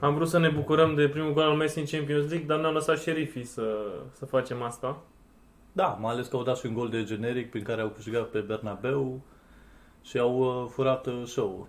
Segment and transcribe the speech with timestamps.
[0.00, 2.72] Am vrut să ne bucurăm de primul gol al Messi în Champions League, dar ne-au
[2.72, 3.76] lăsat șerifii să,
[4.12, 4.98] să facem asta.
[5.72, 8.28] Da, mai ales că au dat și un gol de generic prin care au câștigat
[8.28, 9.20] pe Bernabeu
[10.02, 11.66] și au uh, furat uh, show-ul.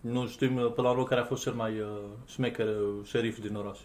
[0.00, 1.86] Nu știm uh, până la urmă care a fost cel mai uh,
[2.26, 3.78] șmecher uh, șerif din oraș.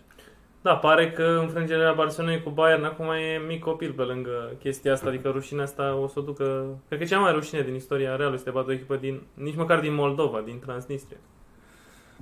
[0.61, 5.07] Da, pare că înfrângerea Barcelonei cu Bayern acum e mic copil pe lângă chestia asta,
[5.07, 6.65] adică rușinea asta o să o ducă...
[6.87, 9.79] Cred că cea mai rușine din istoria reală este bată o echipă din, nici măcar
[9.79, 11.17] din Moldova, din Transnistria.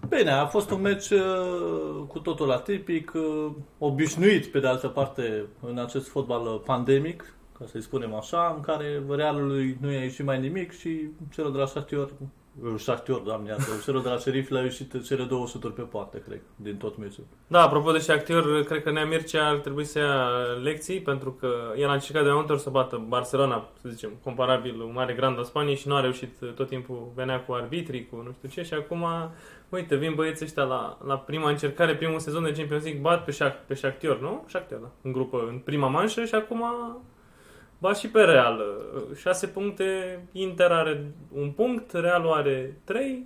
[0.09, 5.45] Bine, a fost un meci uh, cu totul atipic, uh, obișnuit pe de altă parte
[5.67, 10.25] în acest fotbal uh, pandemic, ca să-i spunem așa, în care Realului nu i-a ieșit
[10.25, 12.11] mai nimic și celor de la Shakhtyor,
[12.63, 16.17] uh, Shakhtyor, doamne, iată, celor de la Sheriff le-au ieșit cele două suturi pe poartă,
[16.17, 17.23] cred, din tot meciul.
[17.47, 20.29] Da, apropo de Shakhtar, cred că Nea Mircea ar trebui să ia
[20.61, 24.11] lecții, pentru că el a încercat de mai multe ori să bată Barcelona, să zicem,
[24.23, 28.07] comparabil un mare grand al Spaniei și nu a reușit tot timpul, venea cu arbitrii,
[28.07, 29.05] cu nu știu ce, și acum,
[29.69, 33.31] uite, vin băieții ăștia la, la prima încercare, primul sezon de Champions League, bat pe,
[33.31, 34.45] Shak, pe Shakhtar, nu?
[34.47, 36.63] Shakhtar, da, în grupă, în prima manșă și acum
[37.81, 38.61] bat și pe Real.
[39.15, 43.25] Șase puncte, Inter are un punct, Realul are trei,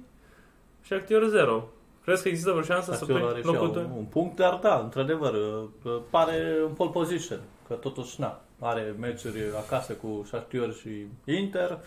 [0.82, 1.70] Shakhtar 0.
[2.04, 3.98] Crezi că există vreo șansă să Shakhtyor are pleci și ea locul un, doi?
[3.98, 9.40] un punct, dar da, într-adevăr, uh, pare în pole position, că totuși, na, are meciuri
[9.58, 10.90] acasă cu Shakhtyor și
[11.26, 11.80] Inter,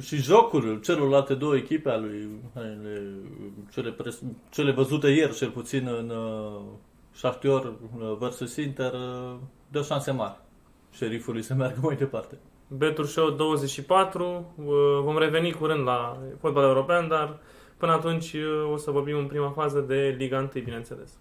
[0.00, 2.78] și jocul celorlalte două echipe ale lui, ale,
[3.72, 6.60] cele, pres, cele văzute ieri, cel puțin în uh,
[7.10, 9.34] Shakhtyor uh, versus Inter, uh,
[9.68, 10.43] dă șanse mari
[10.96, 12.38] șerifului să meargă mai departe.
[12.68, 14.64] Betur Show 24, uh,
[15.02, 17.38] vom reveni curând la fotbal european, dar
[17.76, 21.18] până atunci uh, o să vorbim în prima fază de Liga 1, bineînțeles.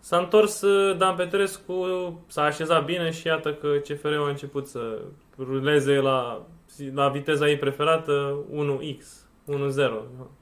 [0.00, 1.84] S-a întors uh, Dan Petrescu,
[2.26, 5.02] s-a așezat bine și iată că CFR-ul a început să
[5.38, 6.46] ruleze la,
[6.94, 10.35] la viteza ei preferată 1x, 1-0.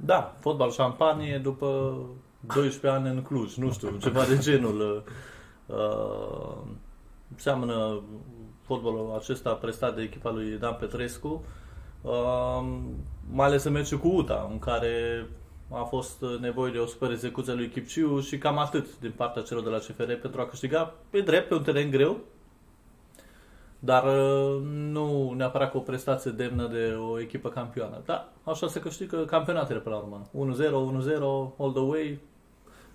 [0.00, 1.98] Da, fotbal șampanie după
[2.40, 5.04] 12 ani în Cluj, nu știu, ceva de genul.
[5.66, 6.58] Uh,
[7.36, 8.02] seamănă
[8.62, 11.44] fotbalul acesta prestat de echipa lui Dan Petrescu,
[12.02, 12.66] uh,
[13.30, 15.26] mai ales în meciul cu UTA, în care
[15.70, 19.42] a fost nevoie de o super execuție a lui Chipciu și cam atât din partea
[19.42, 22.20] celor de la CFR pentru a câștiga pe drept, pe un teren greu,
[23.78, 24.60] dar uh,
[24.92, 28.02] nu neapărat cu o prestație demnă de o echipă campioană.
[28.04, 30.54] Da, așa se câștigă campionatele până la urmă.
[30.54, 31.18] 1-0, 1-0,
[31.58, 32.18] all the way.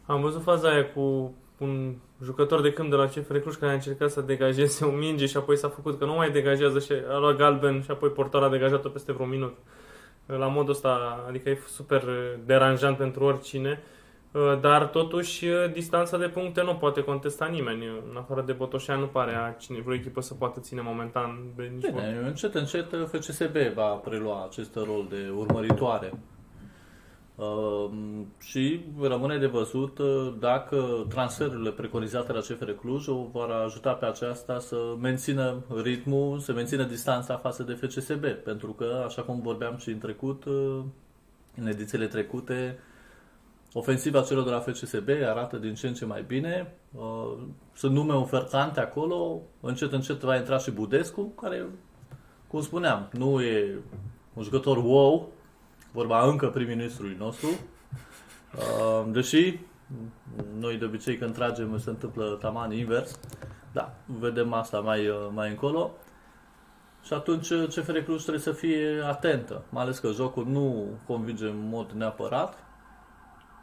[0.06, 3.76] Am văzut faza aia cu un jucător de câmp de la CFR Cluj care a
[3.76, 7.18] încercat să degajeze o minge și apoi s-a făcut că nu mai degajează și a
[7.18, 9.58] luat galben și apoi portarul a degajat-o peste vreo minut.
[10.26, 12.04] La modul ăsta, adică e super
[12.46, 13.82] deranjant pentru oricine,
[14.62, 17.86] dar totuși distanța de puncte nu poate contesta nimeni.
[18.10, 21.72] În afară de Botoșan nu pare a cine, vreo echipă să poată ține momentan de
[21.76, 22.02] nici vor.
[22.02, 26.14] Bine, încet, încet FCSB va prelua acest rol de urmăritoare.
[27.36, 27.90] Uh,
[28.40, 34.06] și rămâne de văzut uh, dacă transferurile preconizate la CFR Cluj o vor ajuta pe
[34.06, 38.26] aceasta să mențină ritmul, să mențină distanța față de FCSB.
[38.26, 40.80] Pentru că, așa cum vorbeam și în trecut, uh,
[41.56, 42.80] în edițiile trecute,
[43.74, 46.74] ofensiva celor de la FCSB arată din ce în ce mai bine.
[46.92, 47.38] Uh,
[47.74, 51.66] Sunt nume ofertante acolo, încet încet va intra și Budescu, care,
[52.48, 53.80] cum spuneam, nu e
[54.34, 55.32] un jucător wow,
[55.92, 57.50] vorba încă prim-ministrului nostru,
[58.58, 59.60] Uh, deși
[60.60, 63.20] noi de obicei când tragem se întâmplă taman invers,
[63.72, 65.92] da, vedem asta mai, uh, mai încolo.
[67.04, 71.68] Și atunci CFR Cluj trebuie să fie atentă, mai ales că jocul nu convinge în
[71.70, 72.58] mod neapărat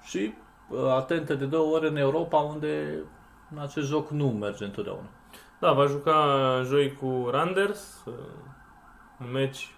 [0.03, 0.35] și
[0.69, 2.99] uh, atentă de două ori în Europa unde
[3.61, 5.09] acest joc nu merge întotdeauna.
[5.61, 8.15] Da, va juca joi cu Randers, uh,
[9.21, 9.75] un meci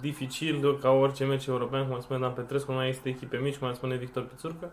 [0.00, 3.74] dificil ca orice meci european, cum spune Dan Petrescu, nu mai este echipe mici, cum
[3.74, 4.70] spune Victor Pițurcă.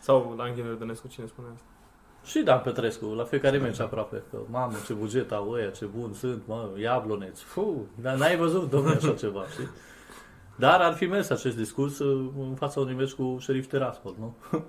[0.00, 1.66] Sau la Angel Verdănescu, cine spune asta?
[2.24, 6.12] Și Dan Petrescu, la fiecare meci aproape, că mamă, ce buget au ăia, ce bun
[6.12, 9.68] sunt, mă, iabloneți, fu, dar n-ai văzut, domnule, așa ceva, știi?
[10.56, 14.34] Dar ar fi mers acest discurs uh, în fața unui meci cu Șerif Tiraspol, nu?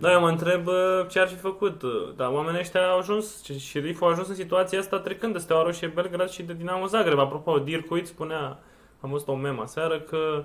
[0.00, 1.82] Da, eu mă întreb uh, ce ar fi făcut.
[1.82, 5.38] uh, Dar oamenii ăștia au ajuns, și șeriful a ajuns în situația asta trecând de
[5.38, 7.18] Steaua Roșie Belgrad și de Dinamo Zagreb.
[7.18, 8.58] Apropo, Dirkuit spunea,
[9.00, 10.44] am văzut o memă aseară, că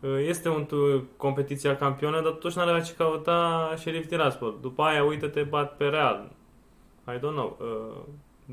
[0.00, 0.54] uh, este o
[1.16, 4.58] competiția campionă, dar totuși n-are la ce căuta Șerif Tiraspol.
[4.60, 6.30] După aia, uite-te, bat pe Real.
[7.08, 7.56] I don't know.
[7.60, 8.02] uh,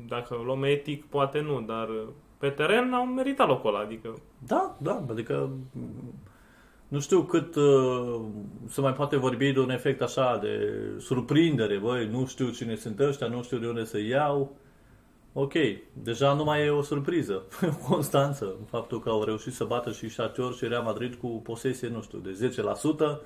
[0.08, 2.02] Dacă o luăm etic, poate nu, dar uh,
[2.38, 6.14] pe teren au meritat locul ăla, adică Da, da, adică m,
[6.88, 8.20] nu știu cât uh,
[8.66, 13.00] se mai poate vorbi de un efect așa de surprindere, băi, nu știu cine sunt
[13.00, 14.56] ăștia, nu știu de unde să iau.
[15.32, 15.52] ok,
[15.92, 17.42] deja nu mai e o surpriză,
[17.82, 21.88] o constanță, faptul că au reușit să bată și Shakhtar și Real Madrid cu posesie,
[21.88, 22.52] nu știu, de
[23.18, 23.20] 10%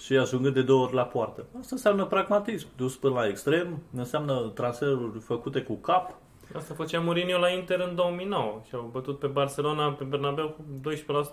[0.00, 1.44] și ajungând de două ori la poartă.
[1.58, 6.18] Asta înseamnă pragmatism, dus până la extrem, înseamnă transferuri făcute cu cap,
[6.56, 10.90] Asta făcea Mourinho la Inter în 2009 și au bătut pe Barcelona, pe Bernabeu cu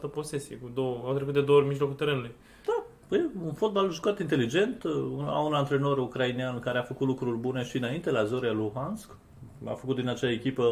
[0.09, 2.31] 12% posesie, cu două, au trecut de două ori mijlocul terenului.
[2.65, 2.83] Da,
[3.17, 4.83] e un fotbal jucat inteligent,
[5.25, 9.17] au un antrenor ucrainean care a făcut lucruri bune și înainte la Zoria Luhansk,
[9.65, 10.63] a făcut din acea echipă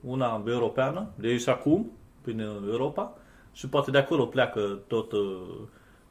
[0.00, 1.90] una europeană, de ei și acum,
[2.22, 2.40] prin
[2.70, 3.12] Europa,
[3.52, 5.40] și poate de acolo pleacă tot uh,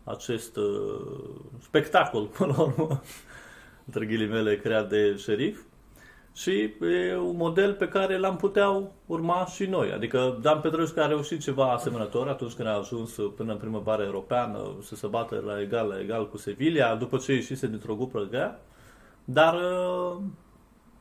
[0.03, 1.19] acest uh,
[1.59, 3.01] spectacol, până la urmă,
[3.85, 5.61] între ghilimele, creat de șerif.
[6.33, 9.92] Și e un model pe care l-am putea urma și noi.
[9.92, 14.75] Adică Dan Petrescu a reușit ceva asemănător atunci când a ajuns până în primăvară europeană
[14.81, 18.60] să se bată la egal la egal cu Sevilla, după ce ieșise dintr-o grupă grea.
[19.25, 20.22] Dar uh,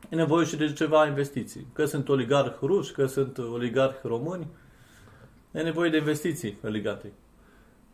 [0.09, 1.67] e nevoie și de ceva investiții.
[1.73, 4.47] Că sunt oligarhi ruși, că sunt oligarhi români,
[5.53, 7.13] e nevoie de investiții legate.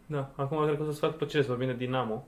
[0.06, 2.26] Da, acum cred că o să-ți fac plăcere să vină Dinamo.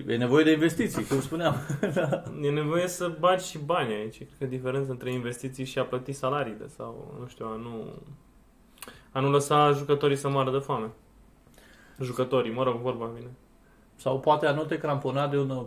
[0.00, 1.54] Păi e nevoie de investiții, cum spuneam.
[2.42, 4.16] E nevoie să bagi și bani aici.
[4.16, 7.92] Cred că diferența între investiții și a plăti salariile sau, nu știu, a nu,
[9.12, 10.90] a nu lăsa jucătorii să moară de foame.
[12.00, 13.30] Jucătorii, mă rog, vorba vine.
[13.96, 15.66] Sau poate a nu te crampona de un,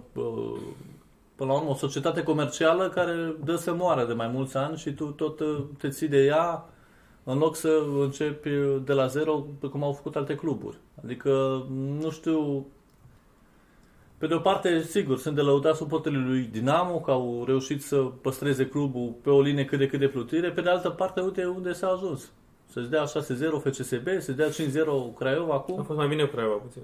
[1.35, 4.93] până la urmă, o societate comercială care dă să moară de mai mulți ani și
[4.93, 5.41] tu tot
[5.77, 6.69] te ții de ea
[7.23, 8.49] în loc să începi
[8.83, 10.77] de la zero, cum au făcut alte cluburi.
[11.03, 11.65] Adică,
[11.99, 12.65] nu știu,
[14.17, 17.95] pe de o parte, sigur, sunt de lăudat suporterii lui Dinamo, că au reușit să
[17.95, 20.51] păstreze clubul pe o linie cât de cât de plutire.
[20.51, 22.31] Pe de altă parte, uite unde s-a ajuns.
[22.65, 23.07] Să-ți dea 6-0
[23.63, 24.53] FCSB, să dea 5-0
[25.17, 25.79] Craiova acum.
[25.79, 26.81] A fost mai bine Craiova puțin.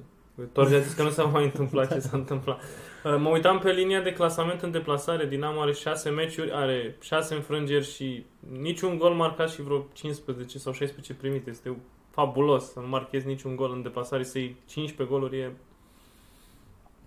[0.52, 2.60] Torge a zis că nu s-a mai întâmplat ce s-a întâmplat.
[3.04, 5.26] Uh, mă uitam pe linia de clasament în deplasare.
[5.26, 8.26] Dinamo are 6 meciuri, are 6 înfrângeri și
[8.60, 11.50] niciun gol marcat și vreo 15 sau 16 primite.
[11.50, 11.78] Este
[12.10, 15.52] fabulos să nu marchezi niciun gol în deplasare, să iei 15 goluri e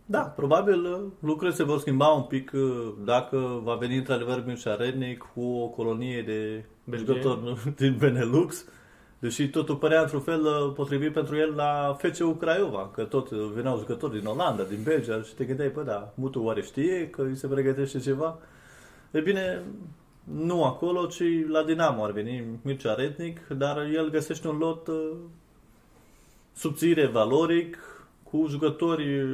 [0.07, 4.75] da, probabil uh, lucrurile se vor schimba un pic uh, dacă va veni într-adevăr Mircea
[4.75, 6.65] Rednic cu o colonie de
[6.97, 8.65] jucători din Benelux,
[9.19, 13.79] deși totul părea într-un fel uh, potrivit pentru el la FCU Craiova, că tot veneau
[13.79, 17.37] jucători din Olanda, din Belgia și te gândeai, păi da, Mutu oare știe că îi
[17.37, 18.39] se pregătește ceva?
[19.11, 19.63] E bine,
[20.25, 24.89] nu acolo, ci la Dinamo ar veni Mircea Rednic, dar el găsește un lot
[26.53, 27.79] subțire, valoric,
[28.23, 29.27] cu jucători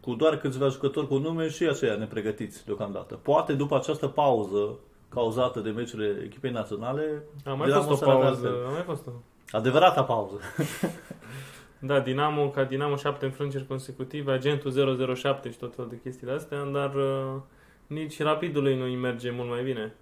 [0.00, 3.14] cu doar câțiva jucători cu nume și aceia nepregătiți deocamdată.
[3.14, 4.78] Poate după această pauză
[5.08, 7.22] cauzată de meciurile echipei naționale...
[7.44, 8.48] A mai fost o pauză.
[8.66, 9.10] A mai fost o...
[9.50, 10.40] Adevărata pauză.
[11.78, 16.64] da, Dinamo, ca Dinamo 7 înfrângeri consecutive, agentul 007 și tot felul de chestiile astea,
[16.64, 17.40] dar uh,
[17.86, 19.94] nici rapidului nu îi merge mult mai bine.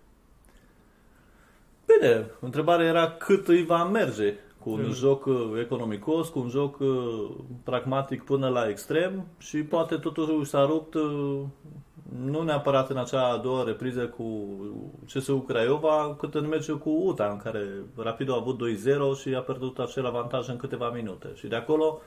[1.86, 4.92] Bine, întrebarea era cât îi va merge cu un mm.
[4.92, 7.30] joc uh, economicos, cu un joc uh,
[7.64, 11.40] pragmatic până la extrem și poate totuși s-a rupt uh,
[12.24, 14.48] nu neapărat în acea a doua repriză cu
[15.12, 18.60] CSU Craiova, cât în meciul cu UTA, în care Rapidul a avut
[19.16, 21.26] 2-0 și a pierdut acel avantaj în câteva minute.
[21.34, 22.00] Și de acolo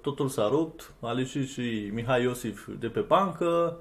[0.00, 3.76] totul s-a rupt, a ieșit și Mihai Iosif de pe bancă,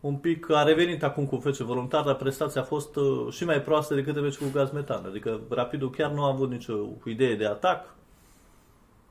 [0.00, 3.62] un pic, a revenit acum cu fece voluntar, dar prestația a fost uh, și mai
[3.62, 5.04] proastă decât de meci cu gaz metan.
[5.06, 6.74] Adică Rapidul chiar nu a avut nicio
[7.04, 7.94] idee de atac.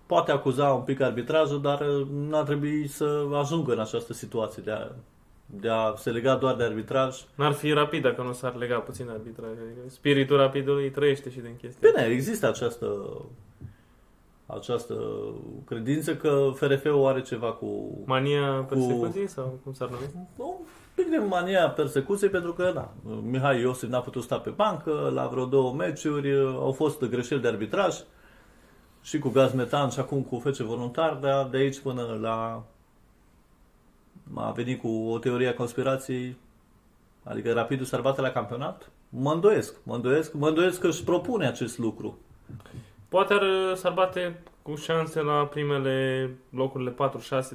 [0.05, 4.63] Poate acuza un pic arbitrajul, dar uh, nu ar trebui să ajungă în această situație
[4.65, 4.87] de a,
[5.45, 7.15] de a se lega doar de arbitraj.
[7.35, 9.49] N-ar fi rapid dacă nu s-ar lega puțin de arbitraj.
[9.49, 11.89] Adică spiritul rapidului trăiește și din chestia.
[11.91, 12.85] Bine, există această
[14.47, 14.95] această
[15.65, 18.01] credință că FRF-ul are ceva cu...
[18.05, 19.31] Mania persecuției cu...
[19.31, 20.27] sau cum s-ar numi?
[20.37, 20.55] Un
[20.95, 25.27] pic de mania persecuției pentru că, da, Mihai Iosif n-a putut sta pe bancă, la
[25.27, 27.95] vreo două meciuri au fost greșeli de arbitraj
[29.01, 32.63] și cu gaz metan și acum cu fece voluntar, dar de aici până la
[34.33, 36.35] a venit cu o teorie a conspirației,
[37.23, 41.47] adică Rapidul s-ar bate la campionat, mă îndoiesc, mă îndoiesc, mă îndoiesc că își propune
[41.47, 42.17] acest lucru.
[43.09, 46.95] Poate ar, s-ar bate cu șanse la primele locurile 4-6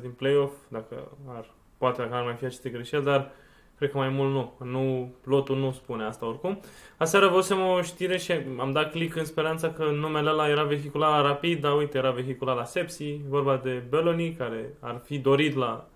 [0.01, 3.31] din play-off, dacă ar, poate că ar mai fi aceste greșeli, dar
[3.77, 4.71] cred că mai mult nu.
[4.71, 6.61] nu lotul nu spune asta oricum.
[6.97, 11.11] Aseară văzusem o știre și am dat click în speranța că numele ăla era vehiculat
[11.11, 15.55] la Rapid, dar uite, era vehiculat la Sepsi, vorba de Belloni, care ar fi dorit
[15.57, 15.89] la,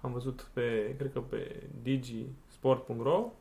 [0.00, 3.32] am văzut pe, cred că pe digisport.ro,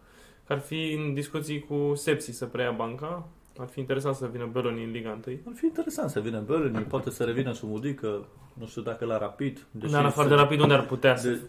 [0.46, 4.50] că ar fi în discuții cu Sepsi să preia banca, ar fi interesant să vină
[4.51, 5.38] Belloni în Liga 1.
[5.48, 9.17] Ar fi interesant să vină Belloni, poate să revină și Mudică, nu știu dacă la
[9.17, 9.65] Rapid.
[9.72, 11.29] Dar în afară de Rapid, unde ar putea să...
[11.29, 11.39] De...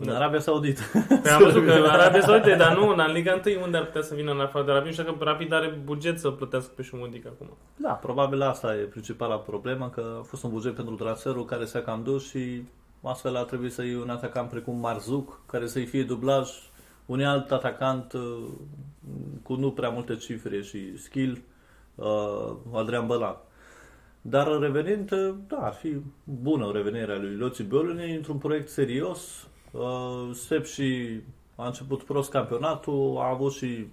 [0.00, 0.16] În Da.
[0.16, 0.80] Arabia Saudită.
[1.22, 4.14] Păi am văzut că Arabia Saudită, dar nu, în Liga 1 unde ar putea să
[4.14, 7.56] vină în afară de Rapid, și că Rapid are buget să plătească pe Șumundic acum.
[7.76, 11.80] Da, probabil asta e principala problemă, că a fost un buget pentru transferul care s-a
[11.80, 12.62] cam dus și
[13.02, 16.50] astfel a trebuit să iei un atacant precum Marzuc, care să-i fie dublaj
[17.06, 18.48] unui alt atacant uh,
[19.42, 21.42] cu nu prea multe cifre și skill,
[21.94, 23.36] uh, Adrian Bălan.
[24.22, 29.48] Dar revenind, uh, da, ar fi bună revenirea lui Loții Biolini într-un proiect serios.
[29.70, 31.20] Uh, Sep și
[31.54, 33.86] a început prost campionatul, a avut și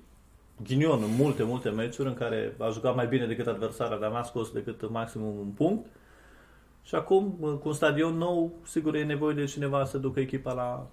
[0.64, 4.24] ghinion în multe, multe meciuri în care a jucat mai bine decât adversarea, dar n-a
[4.24, 5.86] scos decât maximum un punct.
[6.84, 10.88] Și acum, cu un stadion nou, sigur e nevoie de cineva să ducă echipa la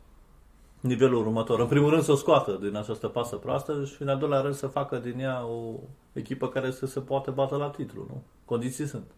[0.82, 1.60] nivelul următor.
[1.60, 4.54] În primul rând să o scoată din această pasă proastă și în al doilea rând
[4.54, 5.74] să facă din ea o
[6.12, 8.22] echipă care să se poată bată la titlu, nu?
[8.44, 9.10] Condiții sunt.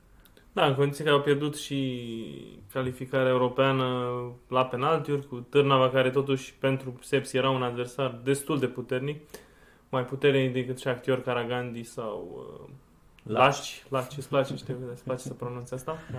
[0.53, 2.01] Da, în condiții că au pierdut și
[2.73, 4.09] calificarea europeană
[4.49, 9.21] la penaltiuri, cu Târnava, care totuși pentru Sepsi era un adversar destul de puternic,
[9.89, 12.69] mai puternic decât și actior Karagandi sau uh,
[13.23, 13.85] Lașci.
[13.89, 15.97] Lașci, îți place, știu că îți place să pronunți asta?
[16.13, 16.19] Da.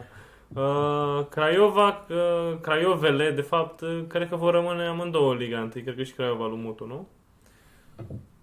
[0.53, 5.67] Uh, Craiova, uh, Craiovele, de fapt, uh, cred că vor rămâne amândouă în Liga 1.
[5.67, 7.07] Cred că și Craiova lui Mutu, nu?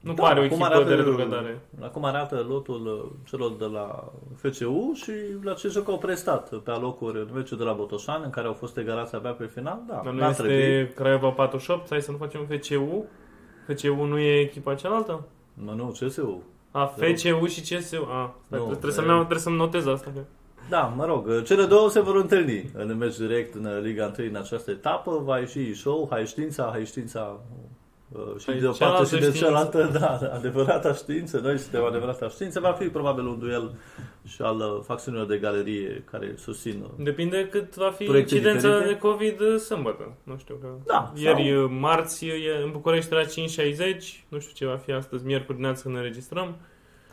[0.00, 1.60] Nu Da, pare o acum echipă arată- de retrogradare.
[1.80, 6.70] Acum arată lotul uh, celor de la FCU și la ce joc au prestat pe
[6.70, 9.80] alocuri în meciul de la Botoșan, în care au fost egalați abia pe final.
[9.88, 10.94] Da, Dar nu n-a este trebuit.
[10.94, 11.88] Craiova 48?
[11.90, 13.04] Hai să nu facem FCU?
[13.66, 15.24] FCU nu e echipa cealaltă?
[15.54, 16.42] Mă, nu, CSU.
[16.70, 18.06] A, FCU și CSU.
[18.10, 20.10] A, stai, Nu, trebuie, e- să-mi, iau- trebuie să-mi notez asta.
[20.14, 20.20] Că...
[20.68, 24.36] Da, mă rog, cele două se vor întâlni în meci direct în Liga 1 în
[24.36, 25.20] această etapă.
[25.24, 27.40] Va ieși show, hai știința, hai știința
[28.12, 29.38] uh, și Hai de o parte și cealaltă de știință.
[29.38, 32.60] cealaltă, da, adevărata știință, noi suntem adevărata știință.
[32.60, 33.74] Va fi probabil un duel
[34.26, 38.68] și al uh, facțiunilor de galerie care susțin uh, Depinde cât va fi Proiecte incidența
[38.68, 38.92] diferite?
[38.92, 40.12] de COVID uh, sâmbătă.
[40.22, 40.66] Nu știu că...
[40.86, 43.28] Da, Ieri, sau- uh, marți, e, în București era 5.60.
[44.28, 46.56] Nu știu ce va fi astăzi, miercuri dimineață când ne înregistrăm.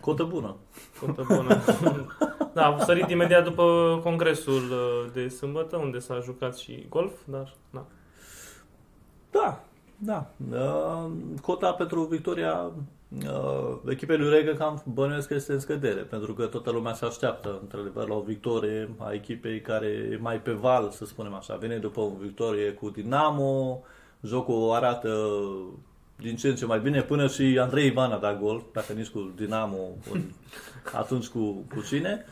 [0.01, 0.55] cotă bună.
[0.99, 1.57] Contă bună.
[2.59, 7.53] da, am sărit imediat după congresul uh, de sâmbătă, unde s-a jucat și golf, dar...
[7.71, 7.85] Da.
[9.31, 9.61] Da,
[9.97, 10.29] da.
[10.51, 11.11] Uh,
[11.41, 12.71] cota pentru victoria
[13.25, 17.05] uh, echipei lui Regă cam bănuiesc că este în scădere, pentru că toată lumea se
[17.05, 21.55] așteaptă, într-adevăr, la o victorie a echipei care e mai pe val, să spunem așa.
[21.55, 23.83] Vine după o victorie cu Dinamo,
[24.21, 25.29] jocul arată
[26.15, 29.09] din ce în ce mai bine, până și Andrei Ivan a dat gol, dacă nici
[29.09, 29.77] cu Dinamo,
[30.11, 30.31] un-
[30.93, 32.25] atunci cu, cu cine.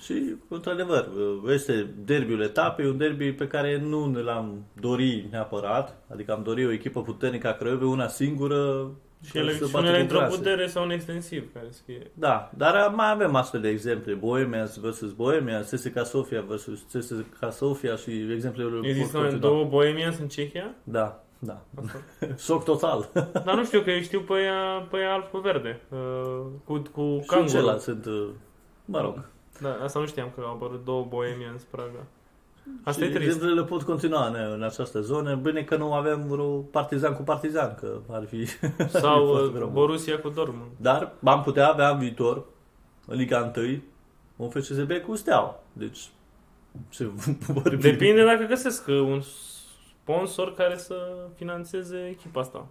[0.00, 1.08] Și, într-adevăr,
[1.48, 6.66] este derbiul etapei, un derby pe care nu ne l-am dorit neapărat, adică am dorit
[6.66, 8.90] o echipă puternică a Craiovei, una singură,
[9.24, 10.36] Și ele, care să și bată unele cu într-o clase.
[10.36, 12.10] putere sau un extensiv, care să fie...
[12.14, 14.12] Da, dar mai avem astfel de exemple.
[14.12, 19.50] Bohemians versus Bohemians, CSKA Sofia versus CSKA Sofia și exemplele Există pot continua.
[19.50, 20.74] două Bohemians în Cehia?
[20.84, 21.64] Da, da.
[21.84, 21.98] Asta.
[22.46, 23.08] Șoc total.
[23.44, 25.80] Dar nu știu că eu știu pe ea, pe ea alb cu verde.
[25.90, 25.98] uh,
[26.64, 27.50] Cu, cu și canguru.
[27.50, 28.28] celălalt sunt, uh,
[28.84, 29.28] mă rog.
[29.60, 32.06] Da, asta nu știam că au apărut două Bohemians Praga.
[32.84, 33.26] Asta și e trist.
[33.26, 35.34] exemplele pot continua în, în această zonă.
[35.34, 38.46] Bine că nu avem vreo partizan cu partizan, că ar fi...
[39.02, 39.68] Sau ar fi uh, fost rău.
[39.68, 40.70] Borussia cu Dortmund.
[40.76, 42.44] Dar am putea avea în viitor,
[43.06, 43.82] în Liga 1,
[44.36, 45.60] un FCSB cu Steaua.
[45.72, 46.08] Deci,
[46.88, 47.04] ce
[47.46, 47.78] vorbim?
[47.78, 49.20] Depinde dacă găsesc uh, un
[50.02, 50.94] sponsor care să
[51.34, 52.66] financeze echipa asta.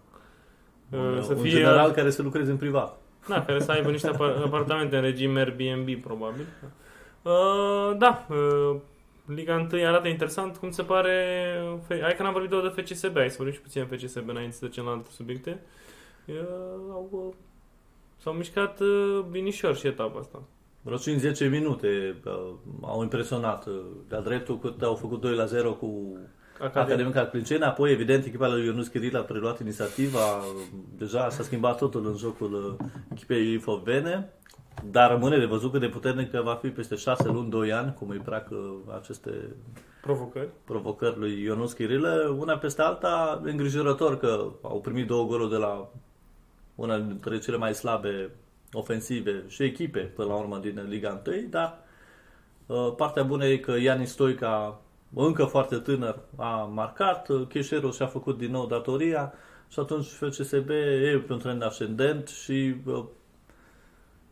[0.89, 2.97] Uh, Un, Să un fie, general care să lucreze în privat.
[3.27, 6.45] Da, care să aibă niște apar- apartamente în regim Airbnb, probabil.
[7.21, 8.75] Uh, da, uh,
[9.25, 10.57] Liga 1 arată interesant.
[10.57, 11.13] Cum se pare...
[11.87, 14.29] Fe- Hai că n-am vorbit doar de FCSB, hai să vorbim și puțin de FCSB
[14.29, 15.59] înainte să trecem la alte subiecte.
[16.25, 16.35] Uh,
[16.91, 17.33] au, uh,
[18.17, 20.41] s-au mișcat uh, binișor și etapa asta.
[20.81, 23.65] Vreo 5-10 minute uh, au impresionat.
[23.65, 23.73] Uh,
[24.07, 26.17] de-a dreptul cât au făcut 2 la 0 cu
[26.59, 26.81] Academia.
[26.81, 30.43] Academica Clinceni, apoi evident echipa lui Ionuț Chiril a preluat inițiativa,
[30.97, 34.33] deja s-a schimbat totul în jocul uh, echipei Ilfovene,
[34.91, 38.09] dar rămâne de văzut cât de puternică va fi peste 6 luni, 2 ani, cum
[38.09, 38.57] îi plac uh,
[38.99, 39.31] aceste
[40.01, 40.49] Provocări.
[40.63, 45.89] provocări lui Ionuț Chirilă, una peste alta, îngrijorător că au primit două goluri de la
[46.75, 48.29] una dintre cele mai slabe
[48.71, 51.79] ofensive și echipe, până la urmă, din Liga 1, dar
[52.65, 54.81] uh, partea bună e că Iani Stoica,
[55.13, 59.33] încă foarte tânăr, a marcat, uh, Cheșeru și-a făcut din nou datoria
[59.69, 63.03] și atunci FCSB e pe un trend ascendent și uh,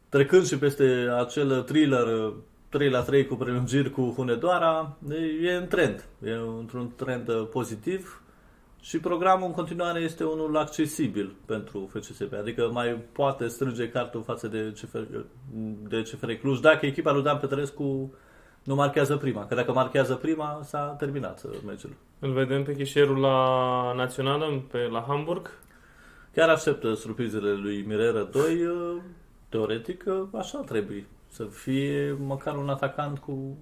[0.10, 2.34] trecând și peste acel thriller uh,
[2.70, 7.48] 3 la 3 cu prelungiri cu Hunedoara, e- e în trend, e într-un trend uh,
[7.52, 8.24] pozitiv
[8.82, 14.48] și programul în continuare este unul accesibil pentru FCSB, adică mai poate strânge cartul față
[14.48, 15.00] de CFR,
[15.88, 18.14] de CFR Cluj dacă echipa lui Dan Petrescu
[18.64, 19.46] nu marchează prima.
[19.46, 21.94] Că dacă marchează prima, s-a terminat uh, meciul.
[22.20, 25.52] Îl vedem pe chișerul la Națională, pe, la Hamburg.
[26.34, 28.66] Chiar aștept surprizele lui Mirera 2.
[28.66, 29.02] uh,
[29.50, 31.06] Teoretic, uh, așa trebuie.
[31.28, 33.58] Să fie măcar un atacant cu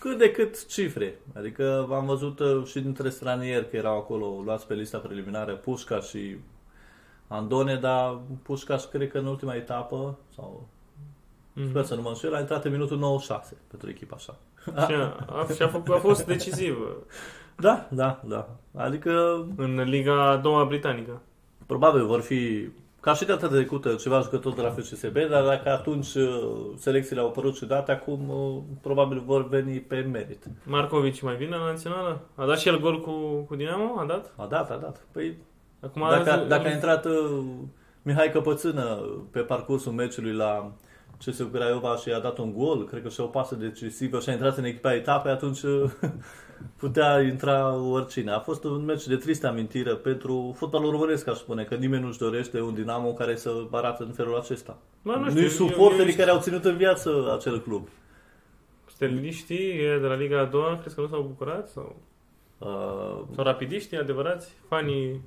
[0.00, 1.18] cât de cât cifre.
[1.34, 6.08] Adică am văzut uh, și dintre stranieri că erau acolo luați pe lista preliminară Pușcaș
[6.08, 6.36] și
[7.26, 10.68] Andone, dar Pușcaș cred că în ultima etapă, sau
[11.56, 11.68] Mhm.
[11.68, 14.36] sper să nu mă înșel, a intrat în minutul 96 pentru echipa așa.
[14.64, 16.76] Și a, a, și a, făcut, a fost decisiv
[17.56, 18.48] Da, da, da.
[18.74, 21.20] Adică în Liga a doua britanică.
[21.66, 22.68] probabil vor fi
[23.00, 27.26] ca și data trecută ceva jucători de la FCSB, dar dacă atunci uh, selecțiile au
[27.26, 30.44] apărut ciudate, acum uh, probabil vor veni pe merit.
[30.64, 32.20] Marcovici mai vine la Națională?
[32.34, 33.10] A dat și el gol cu,
[33.48, 33.98] cu Dinamo?
[33.98, 34.32] A dat?
[34.36, 35.06] A dat, a dat.
[35.12, 35.36] Păi
[35.80, 37.40] Acum dacă, dacă a intrat uh,
[38.02, 38.98] Mihai Căpățână
[39.30, 40.72] pe parcursul meciului la
[41.24, 44.32] CSU Craiova și a dat un gol, cred că și o pasă decisivă și a
[44.32, 45.90] intrat în echipa etapei, atunci uh,
[46.76, 48.30] putea intra oricine.
[48.32, 52.18] A fost un meci de tristă amintire pentru fotbalul românesc, aș spune, că nimeni nu-și
[52.18, 54.78] dorește un Dinamo care să arată în felul acesta.
[55.02, 57.88] Bă, nu Nu știu, i eu- suporterii eu- care au ținut în viață acel club.
[58.86, 61.68] Steliștii e de la Liga a doua, crezi că nu s-au bucurat?
[61.68, 61.96] Sau,
[62.58, 64.52] Uh, sau rapidiștii adevărați?
[64.68, 65.20] Fanii...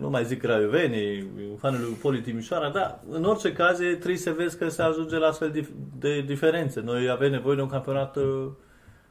[0.00, 4.30] nu mai zic raiovenii, fanul lui Poli Timișoara, dar în orice caz e trist să
[4.36, 6.80] vezi că se ajunge la astfel dif- de diferențe.
[6.80, 8.46] Noi avem nevoie de un campionat uh,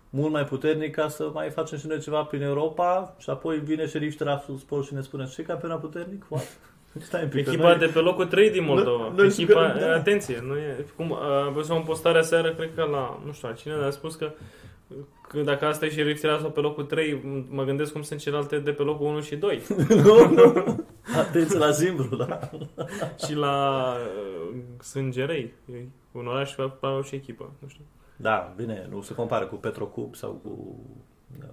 [0.09, 3.87] mult mai puternic ca să mai facem și noi ceva prin Europa și apoi vine
[3.87, 6.25] șerif Trabzonspor și ne spune ce campionat puternic?
[6.29, 6.47] What?
[6.99, 9.03] Stai un pic, că Echipa noi- de pe locul 3 din Moldova.
[9.03, 9.93] Noi- noi Echipa, jucăm, da.
[9.93, 13.53] atenție, nu e, cum, a văzut o postare aseară, cred că la, nu știu la
[13.53, 14.31] cine, dar a spus că,
[15.27, 18.59] că dacă asta e și Riftirea sau pe locul 3, mă gândesc cum sunt celelalte
[18.59, 19.61] de pe locul 1 și 2.
[19.89, 20.85] nu, nu.
[21.17, 22.39] Atenție la Zimbru, da?
[23.25, 27.83] și la uh, Sângerei, e un oraș pe pe și echipă, nu știu.
[28.15, 30.75] Da, bine, nu se compară cu Petrocub sau cu
[31.39, 31.47] uh,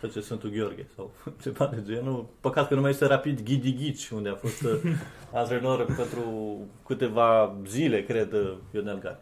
[0.00, 1.10] face Sfântul Gheorghe sau
[1.42, 2.26] ceva de genul.
[2.40, 4.80] Păcat că nu mai este rapid Ghidi Ghici, unde a fost uh,
[5.32, 9.18] antrenor pentru câteva zile, cred, uh, Ionel Gani.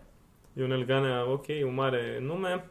[0.52, 2.64] Ionel Ganea, ok, un mare nume.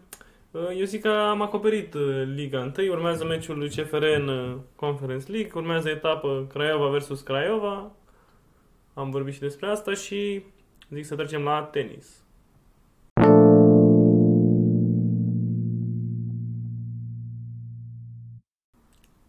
[0.56, 4.58] Uh, Eu zic că am acoperit uh, Liga 1, urmează meciul lui CFR în uh,
[4.76, 7.92] Conference League, urmează etapă Craiova versus Craiova.
[8.94, 10.44] Am vorbit și despre asta și
[10.90, 12.24] zic să trecem la tenis.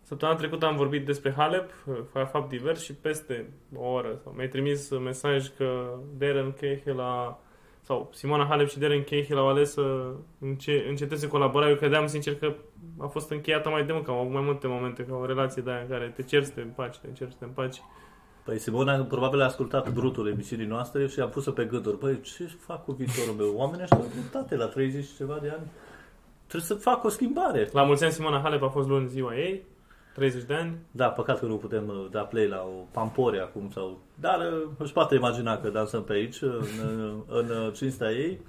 [0.02, 4.48] Săptămâna trecută am vorbit despre Halep, uh, fapt divers și peste o oră sau mi-ai
[4.48, 7.40] trimis uh, mesaj că Darren Cahill a
[7.86, 11.72] sau Simona Halep și Darren Cahill au ales să înce- înceteze colaborarea.
[11.72, 12.54] Eu credeam sincer că
[12.98, 15.70] a fost încheiată mai demult, că au avut mai multe momente ca o relație de
[15.70, 17.76] aia în care te cerți să te împaci, te ceri să te împaci.
[18.44, 21.98] Păi Simona probabil a ascultat brutul emisiunii noastre și a pus-o pe gânduri.
[21.98, 23.54] Păi ce fac cu viitorul meu?
[23.56, 25.66] Oamenii ăștia au dreptate la 30 și ceva de ani.
[26.46, 27.68] Trebuie să fac o schimbare.
[27.72, 29.62] La mulți ani Simona Halep a fost luni ziua ei,
[30.16, 30.76] 30 de ani.
[30.90, 33.98] Da, păcat că nu putem uh, da play la o pampore acum sau...
[34.20, 38.40] Dar uh, își poate imagina că dansăm pe aici, în, în, în uh, cinstea ei.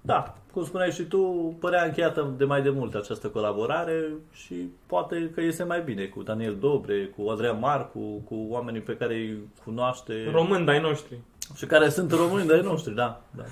[0.00, 1.20] Da, cum spuneai și tu,
[1.60, 4.54] părea încheiată de mai de mult această colaborare și
[4.86, 9.14] poate că iese mai bine cu Daniel Dobre, cu Adrian Marcu, cu oamenii pe care
[9.14, 11.18] îi cunoaște Români de ai noștri.
[11.54, 13.22] și care sunt români de ai noștri, da.
[13.30, 13.44] da.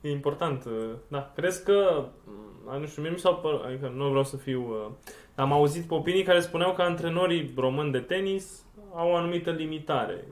[0.00, 0.72] E important, uh,
[1.08, 1.32] da.
[1.34, 2.45] Crezi că, mm,
[2.78, 4.60] nu știu, mie mi s-au părut, adică nu vreau să fiu...
[4.70, 4.92] uh,
[5.34, 10.24] Am auzit pe opinii care spuneau că antrenorii români de tenis au o anumită limitare.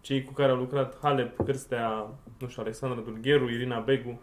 [0.00, 4.20] Cei cu care au lucrat Halep, Cârstea, nu știu, Alexandra Dulgheru, Irina Begu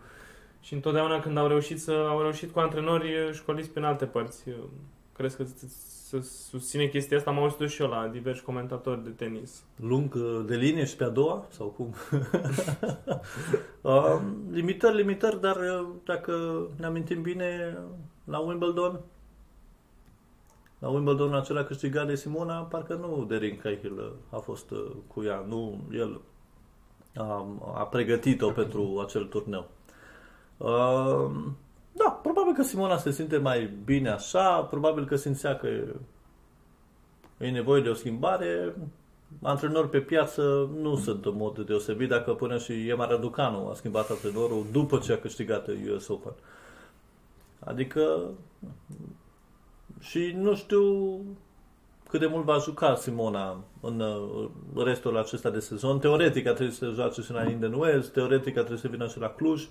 [0.61, 4.49] și întotdeauna când au reușit să au reușit cu antrenori uh, școliți prin alte părți.
[5.21, 5.45] Uh, Crezi că
[6.07, 7.29] să susține chestia asta?
[7.29, 9.63] Am auzit și eu la diversi comentatori de tenis.
[9.75, 11.45] Lung uh, de linie și pe a doua?
[11.49, 11.93] Sau cum?
[13.81, 14.21] uh,
[14.57, 17.77] limitări, limitări, dar uh, dacă ne amintim bine,
[18.23, 18.99] la Wimbledon,
[20.79, 25.45] la Wimbledon acela câștigat de Simona, parcă nu Derin Cahill a fost uh, cu ea,
[25.47, 26.21] nu el
[27.15, 29.67] a, a pregătit-o pentru acel turneu.
[30.57, 31.31] Uh,
[31.61, 31.70] da,
[32.41, 35.67] probabil că Simona se simte mai bine așa, probabil că simțea că
[37.37, 38.75] e nevoie de o schimbare.
[39.41, 44.09] Antrenori pe piață nu sunt în mod deosebit, dacă până și Ema Raducanu a schimbat
[44.09, 46.33] antrenorul după ce a câștigat US Open.
[47.59, 48.29] Adică
[49.99, 51.17] și nu știu
[52.09, 54.49] cât de mult va juca Simona în uh,
[54.85, 55.99] restul acesta de sezon.
[55.99, 59.19] Teoretic a trebuit să joace și la Indian Wells, teoretic a trebuit să vină și
[59.19, 59.67] la Cluj,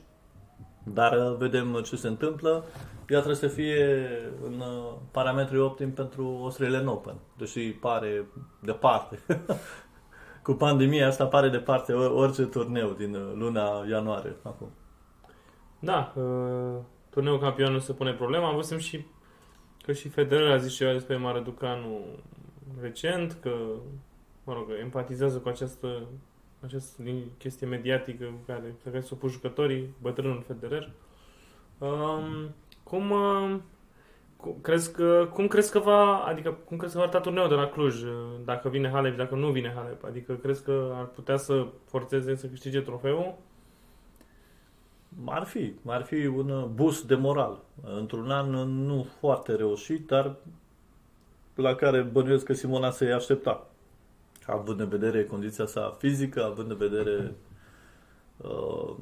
[0.84, 2.64] dar uh, vedem ce se întâmplă.
[3.08, 4.08] Ea trebuie să fie
[4.44, 8.26] în uh, parametrii optim pentru Australian Open, deși pare
[8.60, 9.18] departe.
[10.42, 14.70] Cu pandemia asta pare departe or- orice turneu din uh, luna ianuarie acum.
[15.78, 18.48] Da, uh, turneul campionul se pune problema.
[18.48, 19.04] Am văzut și
[19.82, 22.00] că și Federer a zis ceva despre Maraducanu
[22.80, 23.52] recent, că,
[24.44, 26.02] mă rog, empatizează cu această,
[26.60, 27.02] această
[27.38, 30.90] chestie mediatică care, pe care s-o pus jucătorii, bătrânul Federer.
[31.78, 33.56] Um, cum, uh,
[34.36, 37.54] cum, crezi că, cum crezi că va, adică cum crezi că va arăta turneul de
[37.54, 38.10] la Cluj, uh,
[38.44, 40.04] dacă vine Halep, dacă nu vine Halep?
[40.04, 43.34] Adică crezi că ar putea să forțeze să câștige trofeul?
[45.24, 47.60] Ar fi, ar fi un boost de moral.
[47.96, 48.50] Într-un an
[48.86, 50.36] nu foarte reușit, dar
[51.54, 53.66] la care bănuiesc că Simona se aștepta.
[54.50, 57.34] Având în vedere condiția sa fizică, având în vedere
[58.36, 58.94] uh,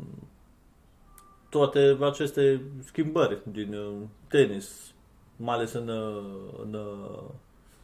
[1.49, 3.97] toate aceste schimbări din uh,
[4.29, 4.95] tenis,
[5.37, 6.25] mai ales în, uh,
[6.63, 7.21] în uh,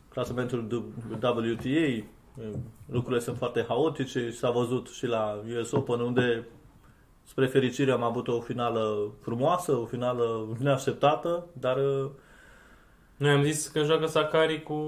[0.08, 2.04] clasamentul WTA,
[2.86, 6.46] lucrurile sunt foarte haotice și s-a văzut și la US Open unde
[7.22, 11.78] spre fericire am avut o finală frumoasă, o finală neașteptată, dar...
[13.16, 14.78] Noi am zis că joacă Sakari cu,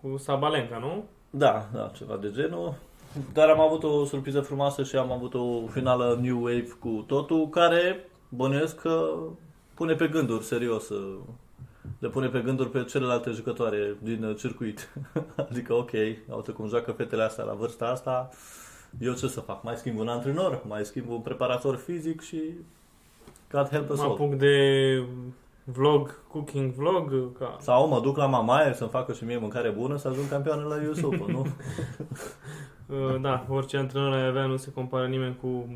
[0.00, 1.04] cu Sabalenka, nu?
[1.38, 2.74] Da, da, ceva de genul.
[3.32, 7.48] Dar am avut o surpriză frumoasă și am avut o finală New Wave cu totul,
[7.48, 9.08] care bănuiesc că
[9.74, 10.90] pune pe gânduri, serios,
[11.98, 14.92] le pune pe gânduri pe celelalte jucătoare din circuit.
[15.50, 15.90] adică, ok,
[16.36, 18.30] uite cum joacă fetele astea la vârsta asta,
[19.00, 19.62] eu ce să fac?
[19.62, 22.40] Mai schimb un antrenor, mai schimb un preparator fizic și
[23.50, 24.12] God help us Mă all.
[24.12, 25.04] apuc de
[25.66, 27.38] vlog, cooking vlog.
[27.38, 27.56] Ca...
[27.60, 30.88] Sau mă duc la mamaie să-mi facă și mie mâncare bună să ajung campioană la
[30.90, 31.46] US Open, nu?
[32.86, 35.68] Uh, da, orice antrenor ai avea nu se compară nimeni cu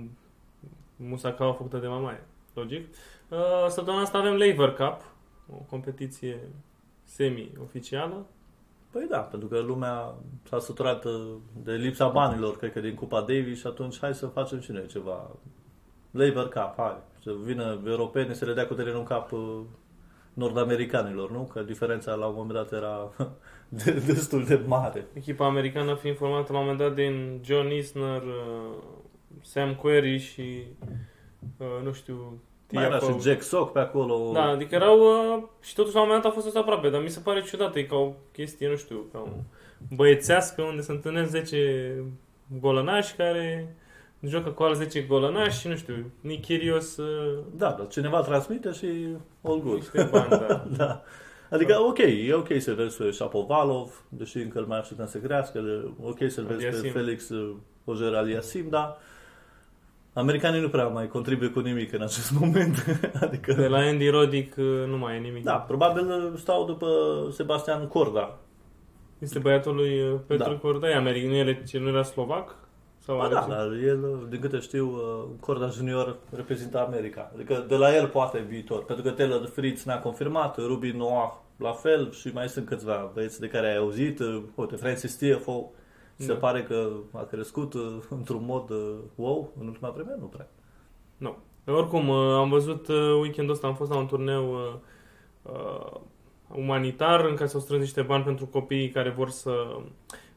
[0.96, 2.26] musacaua făcută de mamaie.
[2.54, 2.94] Logic.
[3.28, 5.00] Uh, Săptămâna asta avem Laver Cup,
[5.52, 6.38] o competiție
[7.04, 8.26] semi-oficială.
[8.90, 13.20] Păi da, pentru că lumea s-a săturat uh, de lipsa banilor, cred că din Cupa
[13.20, 15.30] Davis și atunci hai să facem și noi ceva.
[16.10, 16.96] Labor Cup, hai.
[17.22, 19.60] Să vină europenii să le dea cu teren în cap uh,
[20.34, 21.50] nord-americanilor, nu?
[21.52, 23.10] Că diferența la un moment dat era
[23.84, 25.06] de- destul de mare.
[25.12, 28.76] Echipa americană fiind formată la un moment dat din John Isner, uh,
[29.42, 30.62] Sam Query și
[31.58, 32.40] uh, nu știu,
[32.72, 33.18] Mai era Tiafoe.
[33.18, 34.30] și Jack Sock pe acolo.
[34.32, 37.02] Da, adică erau uh, și totuși la un moment dat a fost asta aproape, dar
[37.02, 39.28] mi se pare ciudat, e ca o chestie, nu știu, ca o
[39.94, 41.94] băiețească unde se întâlnesc 10
[42.60, 43.76] golănași care
[44.28, 48.72] joacă cu alți 10 golănași și nu știu, Nick Kyrgios uh, Da, dar cineva transmite
[48.72, 48.86] și
[49.42, 49.74] all good.
[49.74, 50.66] niște bani, da.
[50.76, 51.02] da.
[51.50, 55.58] Adică, ok, e ok să vezi pe Shapovalov, deși încă îl mai așteptăm să crească,
[55.58, 56.90] e ok să-l vezi pe Aliasim.
[56.90, 57.54] Felix uh,
[57.84, 58.96] Oger Aliasim, dar
[60.12, 62.84] americanii nu prea mai contribuie cu nimic în acest moment.
[63.20, 65.44] adică, De la Andy Roddick uh, nu mai e nimic.
[65.44, 66.86] da, probabil uh, stau după
[67.32, 68.38] Sebastian Corda.
[69.18, 70.50] Este băiatul lui uh, Petru Da.
[70.50, 70.56] da.
[70.58, 72.56] Cordai, american, nu era, ce, nu era slovac?
[73.02, 73.48] Sau Ba are da, ce?
[73.48, 77.30] dar el, uh, din câte știu, uh, Corda Junior reprezintă America.
[77.34, 78.84] Adică de la el poate viitor.
[78.84, 83.40] Pentru că Taylor Fritz ne-a confirmat, Ruby Noah la fel și mai sunt câțiva băieți
[83.40, 84.18] de care ai auzit.
[84.18, 85.64] uh, Uite, Francis Tiafoe,
[86.16, 86.34] se Da.
[86.38, 90.48] pare că a crescut uh, într-un mod uh, wow în ultima vreme, nu prea.
[91.16, 91.36] Nu.
[91.66, 94.72] Oricum, uh, am văzut uh, weekendul ăsta, am fost la un turneu uh,
[95.52, 96.00] uh,
[96.54, 99.52] umanitar în care s-au strâns niște bani pentru copiii care vor să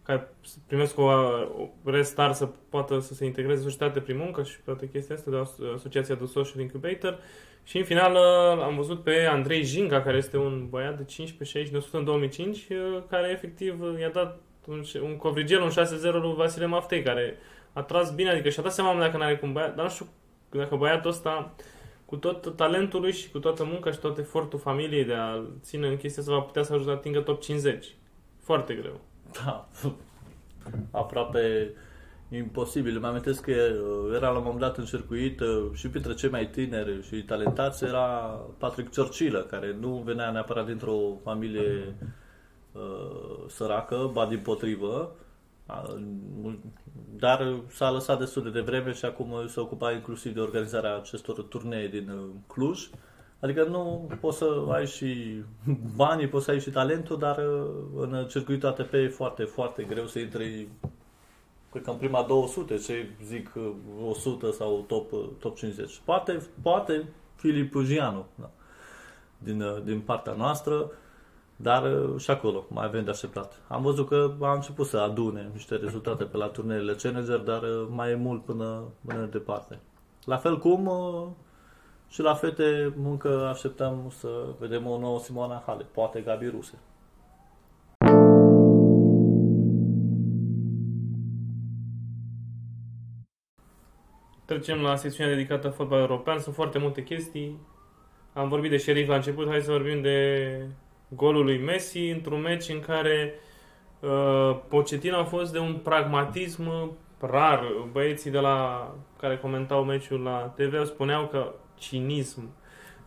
[0.03, 4.43] care să primesc o, o restart să poată să se integreze în societate prin muncă
[4.43, 7.19] și toate chestia asta de la Asociația de Social Incubator.
[7.63, 11.57] Și în final uh, am văzut pe Andrei Jinga, care este un băiat de 15
[11.57, 15.73] 6 născut în 2005, uh, care efectiv uh, i-a dat un, un covrigel, un 6-0
[16.01, 17.37] lui Vasile Maftei, care
[17.73, 20.07] a tras bine, adică și-a dat seama dacă n-are cum băiat, dar nu știu
[20.49, 21.55] dacă băiatul ăsta
[22.05, 25.87] cu tot talentul lui și cu toată munca și tot efortul familiei de a ține
[25.87, 27.95] în chestia asta va putea să ajungă să atingă top 50.
[28.41, 29.01] Foarte greu.
[29.33, 29.67] Da,
[31.01, 31.71] aproape
[32.29, 32.95] imposibil.
[32.95, 36.29] Îmi amintesc că uh, era la un moment dat în circuit uh, și printre cei
[36.29, 41.95] mai tineri și talentați era Patrick Ciorcilă, care nu venea neapărat dintr-o familie
[42.71, 45.15] uh, săracă, ba din potrivă,
[45.67, 46.53] uh,
[47.15, 51.87] dar s-a lăsat destul de devreme și acum se ocupa inclusiv de organizarea acestor turnee
[51.87, 52.89] din uh, Cluj.
[53.43, 55.41] Adică nu poți să ai și
[55.95, 60.05] banii, poți să ai și talentul, dar uh, în circuitul ATP e foarte, foarte greu
[60.05, 60.67] să intri
[61.71, 63.71] cred că în prima 200, ce zic uh,
[64.07, 66.01] 100 sau top, uh, top 50.
[66.05, 68.49] Poate, poate Filip Pugianu da,
[69.37, 70.91] din, uh, din partea noastră,
[71.55, 73.61] dar uh, și acolo mai avem de așteptat.
[73.67, 77.87] Am văzut că a început să adune niște rezultate pe la turneele Challenger, dar uh,
[77.89, 79.79] mai e mult până, până departe.
[80.25, 81.27] La fel cum uh,
[82.13, 84.27] și la fete încă așteptăm să
[84.59, 86.77] vedem o nouă Simona Halep, poate Gabi Ruse.
[94.45, 96.39] Trecem la secțiunea dedicată fotbal european.
[96.39, 97.59] Sunt foarte multe chestii.
[98.33, 100.49] am vorbit de șerif la început, hai să vorbim de
[101.07, 103.33] golul lui Messi într-un meci în care
[103.99, 107.63] uh, Pochettino a fost de un pragmatism rar.
[107.91, 112.49] Băieții de la care comentau meciul la TV spuneau că cinism.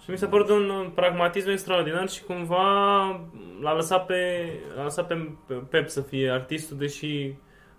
[0.02, 3.07] Și mi s-a părut un pragmatism extraordinar și cumva
[3.61, 5.33] l-a lăsat pe, l-a lăsat pe
[5.70, 7.35] Pep să fie artistul, deși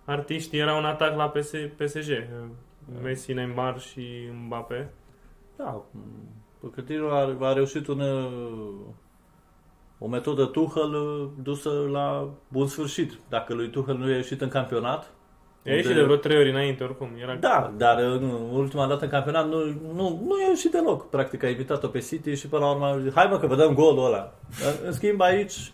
[0.06, 2.28] artiștii erau un atac la PS, PSG.
[3.02, 4.90] Messi, Neymar și Mbappé.
[5.58, 5.86] Da,
[6.60, 8.02] Pochettino a, a reușit un,
[10.00, 10.92] o metodă Tuchel
[11.42, 13.20] dusă la bun sfârșit.
[13.30, 15.14] Dacă lui Tuchel nu i-a ieșit în campionat,
[15.68, 15.94] E unde...
[15.94, 17.10] de vreo trei ori înainte, oricum.
[17.22, 17.36] Era...
[17.36, 21.10] Da, dar în ultima dată în campionat nu, nu, nu i-a ieșit deloc.
[21.10, 23.56] Practic a invitat-o pe City și până la urmă a zis, hai mă că vă
[23.56, 24.34] dăm golul ăla.
[24.86, 25.72] În schimb aici,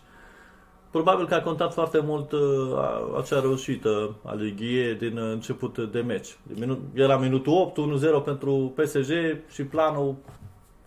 [0.92, 2.40] probabil că a contat foarte mult uh,
[3.18, 6.38] acea reușită a lui Ghie din început de meci.
[6.60, 7.78] Minut, era minutul 8,
[8.22, 9.12] 1-0 pentru PSG
[9.52, 10.16] și planul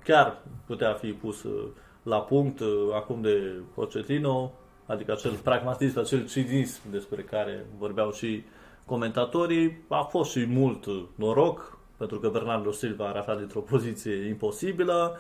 [0.05, 1.65] chiar putea fi pus uh,
[2.03, 4.53] la punct uh, acum de Pochettino,
[4.87, 8.45] adică acel pragmatism, acel cinism despre care vorbeau și
[8.87, 9.85] comentatorii.
[9.89, 15.19] A fost și mult noroc, pentru că Bernardo Silva a ratat dintr-o poziție imposibilă.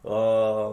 [0.00, 0.72] Uh,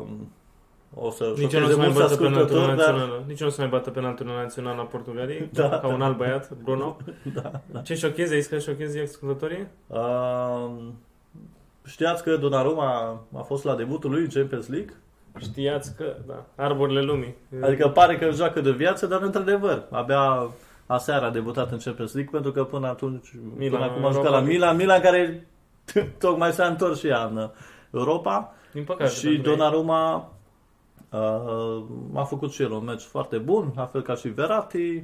[0.94, 2.76] o să nici nu se mai bată penaltul dar...
[2.76, 3.24] național.
[3.28, 6.98] Nici nu se mai bată penaltul național la Portugalia, da, ca un alt băiat, Bruno.
[7.42, 7.80] da, da.
[7.80, 8.34] Ce șochezi?
[8.34, 9.68] Ai zis că șochezi ascultătorii?
[9.88, 10.70] Uh,
[11.86, 14.94] știați că Donnarumma a fost la debutul lui în Champions League?
[15.38, 17.36] Știați că, da, arborile lumii.
[17.62, 20.50] Adică pare că joacă de viață, dar într-adevăr, abia
[20.92, 24.32] aseară a debutat în Champions League, pentru că până atunci, Milan, până acum a jucat
[24.32, 25.48] la Milan, Milan care
[26.20, 27.50] tocmai s-a întors și ea în
[27.94, 28.54] Europa.
[28.74, 30.32] Din păcate, și Donnarumma
[31.10, 35.04] uh, a făcut și el un meci foarte bun, la fel ca și Verratti.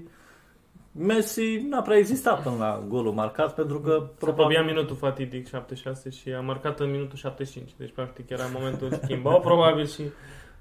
[0.92, 4.10] Messi n-a prea existat până la golul marcat pentru că...
[4.20, 4.64] Probabil...
[4.64, 7.72] minutul fatidic 76 și a marcat în minutul 75.
[7.78, 10.02] Deci practic era momentul schimbau probabil și...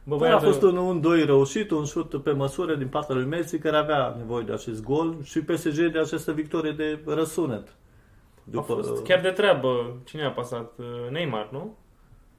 [0.06, 3.24] Bă, bă, a fost un, un doi reușit, un șut pe măsură din partea lui
[3.24, 7.74] Messi care avea nevoie de acest gol și PSG de această victorie de răsunet.
[8.44, 8.72] După...
[8.72, 9.96] A fost chiar de treabă.
[10.04, 10.72] Cine a pasat?
[11.10, 11.76] Neymar, nu?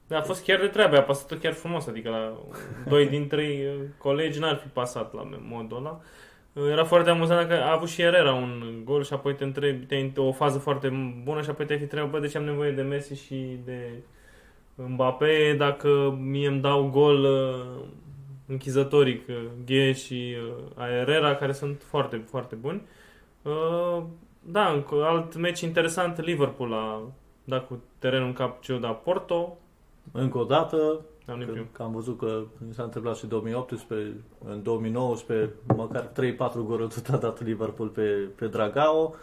[0.06, 2.32] Da, a fost chiar de treabă, a pasat chiar frumos, adică la
[2.90, 3.66] doi din trei
[3.98, 6.00] colegi n-ar fi pasat la modul ăla.
[6.70, 10.20] Era foarte amuzant că a avut și Herrera un gol și apoi te întrebi, te
[10.20, 10.88] o fază foarte
[11.24, 14.02] bună și apoi te-ai fi întrebat, bă, de ce am nevoie de Messi și de
[14.76, 17.84] Mbappé, dacă mie îmi dau gol uh,
[18.46, 19.26] închizătoric,
[19.64, 20.36] Ghe și
[20.76, 22.82] uh, Herrera, care sunt foarte, foarte buni.
[23.42, 24.02] Uh,
[24.40, 27.00] da, alt meci interesant, Liverpool a
[27.44, 29.58] dat cu terenul în cap Ciuda Porto.
[30.12, 31.00] Încă o dată,
[31.72, 34.12] Că am văzut că s-a întâmplat și în 2018,
[34.44, 36.12] în 2019, măcar 3-4
[36.66, 39.14] goluri tot a dat Liverpool pe, pe Dragao.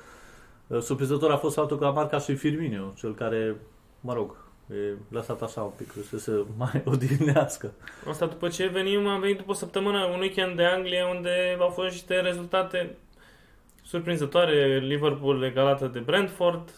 [0.80, 3.56] Surprinzător a fost faptul că a marcat și Firmino, cel care,
[4.00, 4.36] mă rog,
[4.70, 7.72] e lăsat așa un pic, să se mai odihnească.
[8.08, 11.70] Asta după ce venim, am venit după o săptămână, un weekend de Anglia, unde au
[11.70, 12.98] fost niște rezultate
[13.84, 14.80] surprinzătoare.
[14.80, 16.70] Liverpool egalată de Brentford,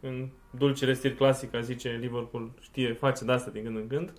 [0.00, 4.12] în dulcele stil clasic, zice Liverpool, știe, face de asta din când în când.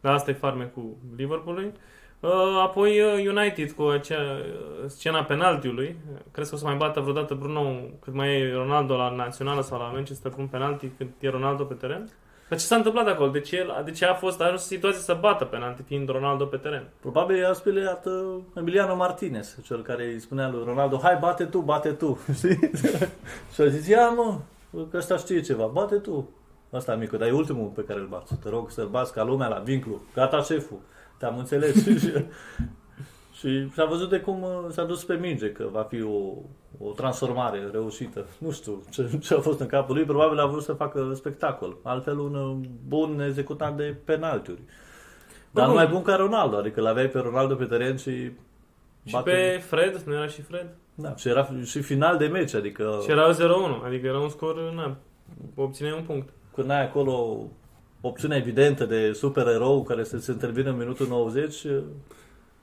[0.00, 1.72] Dar asta e farme cu Liverpoolului.
[2.20, 2.30] Uh,
[2.62, 5.96] apoi uh, United cu acea uh, scena penaltiului.
[6.30, 9.78] Crezi că o să mai bată vreodată Bruno cât mai e Ronaldo la națională sau
[9.78, 12.10] la Manchester cu un penalti cât e Ronaldo pe teren?
[12.52, 13.30] Dar ce s-a întâmplat acolo?
[13.30, 16.44] De ce, el, de ce a fost a ajuns situația să bată penalti fiind Ronaldo
[16.44, 16.88] pe teren?
[17.00, 18.06] Probabil i-a speleat
[18.54, 22.18] Emiliano Martinez, cel care îi spunea lui Ronaldo, hai bate tu, bate tu.
[23.54, 24.38] și a zis, ia mă,
[24.90, 26.28] că ăsta știe ceva, bate tu.
[26.70, 28.34] Asta mică, dar e ultimul pe care îl bați.
[28.34, 30.00] Te rog să-l bați ca lumea la vinclu.
[30.14, 30.78] Gata, șeful.
[31.18, 31.84] Te-am înțeles.
[33.42, 36.32] și s-a văzut de cum uh, s-a dus pe minge, că va fi o,
[36.78, 38.26] o transformare reușită.
[38.38, 40.04] Nu știu ce, ce a fost în capul lui.
[40.04, 41.76] Probabil a vrut să facă spectacol.
[41.82, 44.60] Altfel un uh, bun executant de penaltiuri.
[45.50, 46.56] Dar nu mai bun ca Ronaldo.
[46.56, 48.30] Adică l-aveai pe Ronaldo pe teren și...
[49.04, 49.30] Și bate...
[49.30, 50.02] pe Fred?
[50.06, 50.66] Nu era și Fred?
[50.94, 52.98] Da, și era și final de meci, adică...
[53.02, 53.36] Și era 0-1,
[53.84, 54.96] adică era un scor, na,
[55.54, 57.46] obțineai un punct când ai acolo
[58.00, 61.66] opțiunea evidentă de super erou care să se intervine în minutul 90,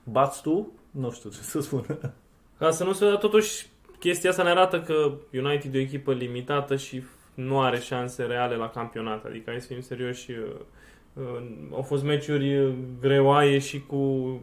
[0.04, 0.72] bați tu?
[0.90, 1.84] Nu știu ce să spun.
[2.58, 3.66] Ca să nu se totuși
[3.98, 7.02] chestia asta ne arată că United e o echipă limitată și
[7.34, 9.24] nu are șanse reale la campionat.
[9.24, 10.30] Adică hai să fim serioși.
[10.30, 10.36] Uh,
[11.12, 14.34] uh, au fost meciuri greoaie și cu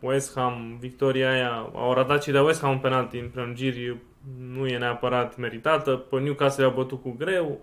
[0.00, 3.96] West Ham, victoria aia, au ratat și de West Ham un penalti în prelungiri,
[4.38, 7.60] nu e neapărat meritată, pe Newcastle au bătut cu greu,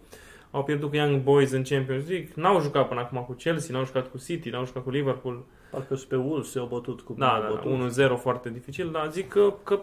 [0.51, 3.85] au pierdut cu Young Boys în Champions League, n-au jucat până acum cu Chelsea, n-au
[3.85, 5.43] jucat cu City, n-au jucat cu Liverpool.
[5.71, 9.53] Parcă și pe Wolves s-au bătut cu Da, da, 1-0 foarte dificil, dar zic că,
[9.63, 9.79] că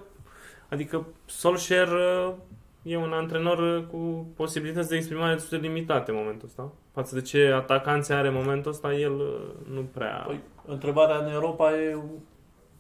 [0.69, 2.33] adică Solskjaer uh,
[2.83, 6.73] e un antrenor cu posibilități de exprimare destul de limitate în momentul ăsta.
[6.93, 10.23] Față de ce atacanți are în momentul ăsta, el uh, nu prea...
[10.27, 11.99] Păi, întrebarea în Europa e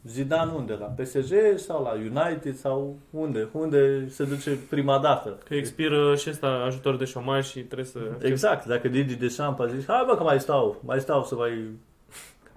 [0.04, 0.76] Zidane unde?
[0.80, 3.48] La PSG sau la United sau unde?
[3.52, 5.38] Unde se duce prima dată?
[5.48, 7.98] Că expiră și ăsta ajutor de șomaj și trebuie să...
[8.22, 11.34] Exact, dacă Digi de Champ a zis, hai bă că mai stau, mai stau să
[11.34, 11.68] mai,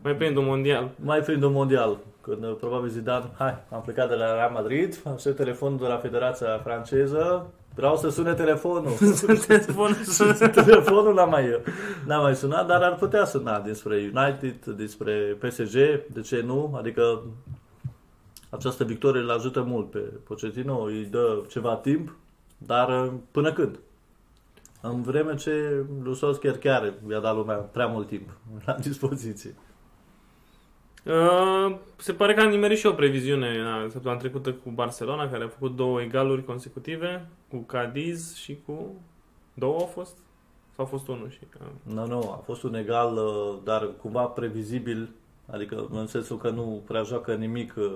[0.04, 0.90] Mai prind un mondial.
[0.96, 1.98] mai prind un mondial.
[2.22, 5.88] Când uh, probabil Zidane, hai, am plecat de la Real Madrid, am să telefonul de
[5.88, 8.92] la Federația franceză, vreau să sune telefonul.
[9.48, 10.34] Telefonul sună.
[10.34, 11.62] telefonul n-a mai,
[12.06, 15.74] n-a mai sunat, dar ar putea suna despre United, despre PSG,
[16.14, 16.74] de ce nu?
[16.78, 17.22] Adică
[18.50, 22.16] această victorie îl ajută mult pe Pochettino, îi dă ceva timp,
[22.58, 23.80] dar uh, până când?
[24.82, 28.30] În vreme ce lui Solskjaer chiar i-a dat lumea prea mult timp
[28.66, 29.56] la dispoziție.
[31.04, 35.44] Uh, se pare că am nimerit și o previziune na, săptămâna trecută cu Barcelona, care
[35.44, 38.94] a făcut două egaluri consecutive, cu Cadiz și cu...
[39.54, 40.18] Două au fost?
[40.76, 41.40] Sau a fost unul și...
[41.60, 45.10] Uh, Nu, nu, a fost un egal, uh, dar cumva previzibil,
[45.52, 47.94] adică în sensul că nu prea joacă nimic uh,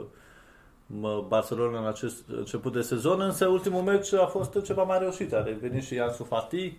[0.85, 5.33] mă, Barcelona în acest început de sezon, însă ultimul meci a fost ceva mai reușit.
[5.33, 6.77] A revenit și Ansu Fati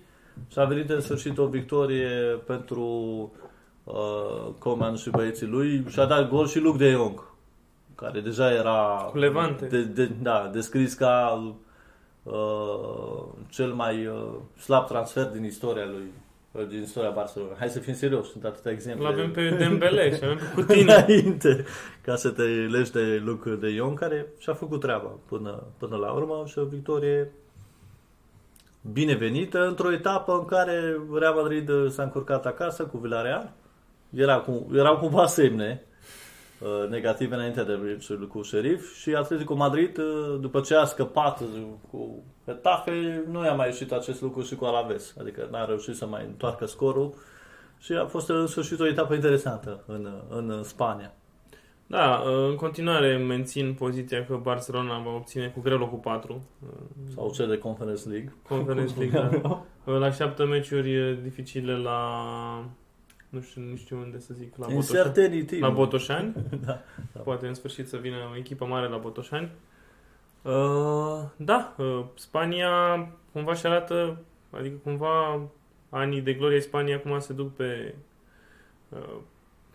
[0.51, 2.09] și a venit în sfârșit o victorie
[2.47, 3.33] pentru
[3.87, 7.25] uh, Coman și băieții lui și a dat gol și Luc de Jong,
[7.95, 9.67] care deja era Cu Levante.
[9.67, 11.43] de, de, da, descris ca
[12.23, 14.29] uh, cel mai uh,
[14.61, 16.13] slab transfer din istoria lui
[16.53, 17.53] uh, din istoria Barcelona.
[17.59, 19.07] Hai să fim serioși, sunt atâtea exemple.
[19.07, 20.93] Îl avem pe Dembele și avem pe Coutinho.
[20.93, 21.65] înainte
[22.03, 26.11] ca să te legi de Luc de Ion, care și-a făcut treaba până, până la
[26.13, 27.31] urmă și o victorie
[28.93, 33.53] binevenită într-o etapă în care Real Madrid s-a încurcat acasă cu Villarreal.
[34.11, 35.83] Era cu, erau cumva semne
[36.61, 41.41] uh, negative înainte de meciul cu Sheriff și Atletico Madrid, uh, după ce a scăpat
[41.41, 41.47] uh,
[41.91, 45.15] cu Getafe, nu i-a mai ieșit acest lucru și cu Alaves.
[45.21, 47.15] Adică n-a reușit să mai întoarcă scorul
[47.79, 51.13] și a fost în sfârșit o etapă interesantă în, în Spania.
[51.87, 56.43] Da, uh, în continuare mențin poziția că Barcelona va obține cu greu locul 4.
[57.15, 58.35] Sau cel de Conference League.
[58.49, 59.65] Conference League, da.
[59.95, 62.01] Îl așteaptă meciuri uh, dificile la...
[63.37, 64.99] Nu știu, nu știu unde să zic, la Botoșani.
[64.99, 65.59] Uncertainty.
[65.59, 66.33] La Botoșani.
[66.67, 66.79] Da,
[67.13, 67.21] da.
[67.21, 69.51] Poate în sfârșit să vină o echipă mare la Botoșani.
[70.43, 72.71] Uh, da, uh, Spania
[73.33, 74.19] cumva și arată,
[74.51, 75.41] adică cumva
[75.89, 77.95] anii de glorie Spania acum se duc pe...
[78.89, 79.17] Uh,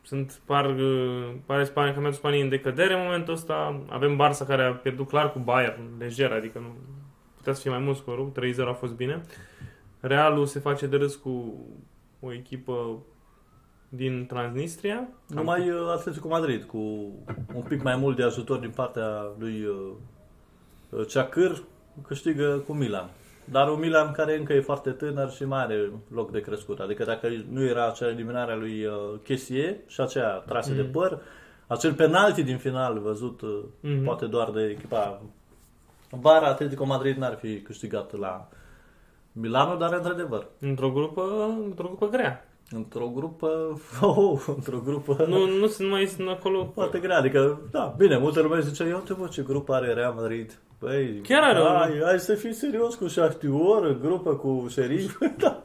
[0.04, 3.84] sunt, par, uh, pare Spania, campionatul Spaniei în decădere în momentul ăsta.
[3.89, 6.76] Avem Barça care a pierdut clar cu Bayern, lejer, adică nu
[7.36, 9.21] putea să fie mai mult scorul, 3-0 a fost bine.
[10.00, 11.65] Realul se face de râs cu
[12.19, 13.04] o echipă
[13.94, 15.08] din Transnistria.
[15.28, 16.78] Numai uh, Atletico Madrid, cu
[17.54, 21.64] un pic mai mult de ajutor din partea lui uh, Ceacâr,
[22.08, 23.10] câștigă cu Milan.
[23.46, 26.80] Dar un Milan care încă e foarte tânăr și mai are loc de crescut.
[26.80, 30.76] Adică dacă nu era acea eliminare a lui uh, Chessie și aceea trase mm.
[30.76, 31.20] de păr,
[31.68, 34.04] acel penalti din final văzut uh, Mhm.
[34.04, 35.22] poate doar de echipa
[36.10, 38.48] Vara Atletico Madrid n-ar fi câștigat la
[39.32, 42.46] Milano, dar într-adevăr, Într-o grupă, într-o grupă grea.
[42.76, 43.50] Într-o grupă,
[44.02, 46.72] oh, într-o grupă Nu, nu sunt mai sunt acolo.
[46.74, 50.14] foarte grea, adică, da, bine, multă lume zice, eu te văd ce grupă are Real
[50.14, 50.60] Madrid.
[50.80, 55.18] Băi, Chiar are o- hai, hai să fii serios cu Shakhtyor, în grupă cu Sheriff
[55.38, 55.64] da.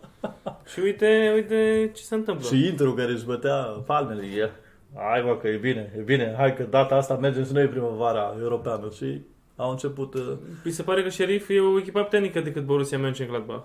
[0.72, 2.46] Și uite, uite ce se întâmplă.
[2.48, 4.22] și Intru care își bătea palmele.
[4.22, 4.50] E,
[4.94, 8.34] hai mă că e bine, e bine, hai că data asta mergem și noi primăvara
[8.40, 8.88] europeană.
[8.96, 9.20] Și
[9.56, 10.32] au început uh,
[10.64, 13.64] Mi se pare că Sheriff e o echipă puternică decât Borussia Mönchengladbach.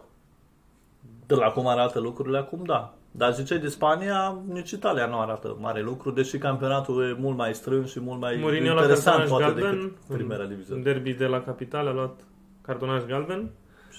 [1.36, 2.94] De la cum arată lucrurile acum, da.
[3.12, 7.54] Dar ziceai de Spania, nici Italia nu arată mare lucru, deși campionatul e mult mai
[7.54, 9.80] strâns și mult mai Mourinho la interesant cartonaj poate galben.
[9.80, 10.82] decât primera În diviziune.
[10.82, 12.20] derby de la capitală a luat
[12.62, 13.50] cartonaj galben.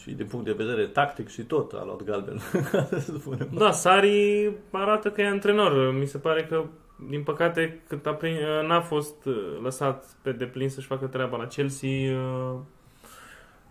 [0.03, 2.39] Și din punct de vedere tactic și tot a luat galben.
[3.07, 3.49] Să spunem.
[3.55, 5.93] Da, Sari arată că e antrenor.
[5.99, 6.65] Mi se pare că,
[7.11, 11.47] din păcate, cât a prin, n-a fost uh, lăsat pe deplin să-și facă treaba la
[11.47, 11.89] Chelsea.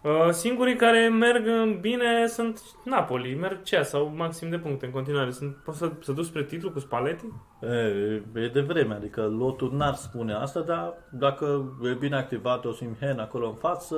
[0.04, 1.46] Uh, uh, Singurii care merg
[1.80, 5.32] bine sunt Napoli, merg cea sau maxim de puncte în continuare.
[5.32, 7.26] Sunt, poți să, să duci spre titlu cu Spalletti?
[7.62, 12.72] E, e de vreme, adică lotul n-ar spune asta, dar dacă e bine activat o
[12.72, 13.96] Simhen acolo în față,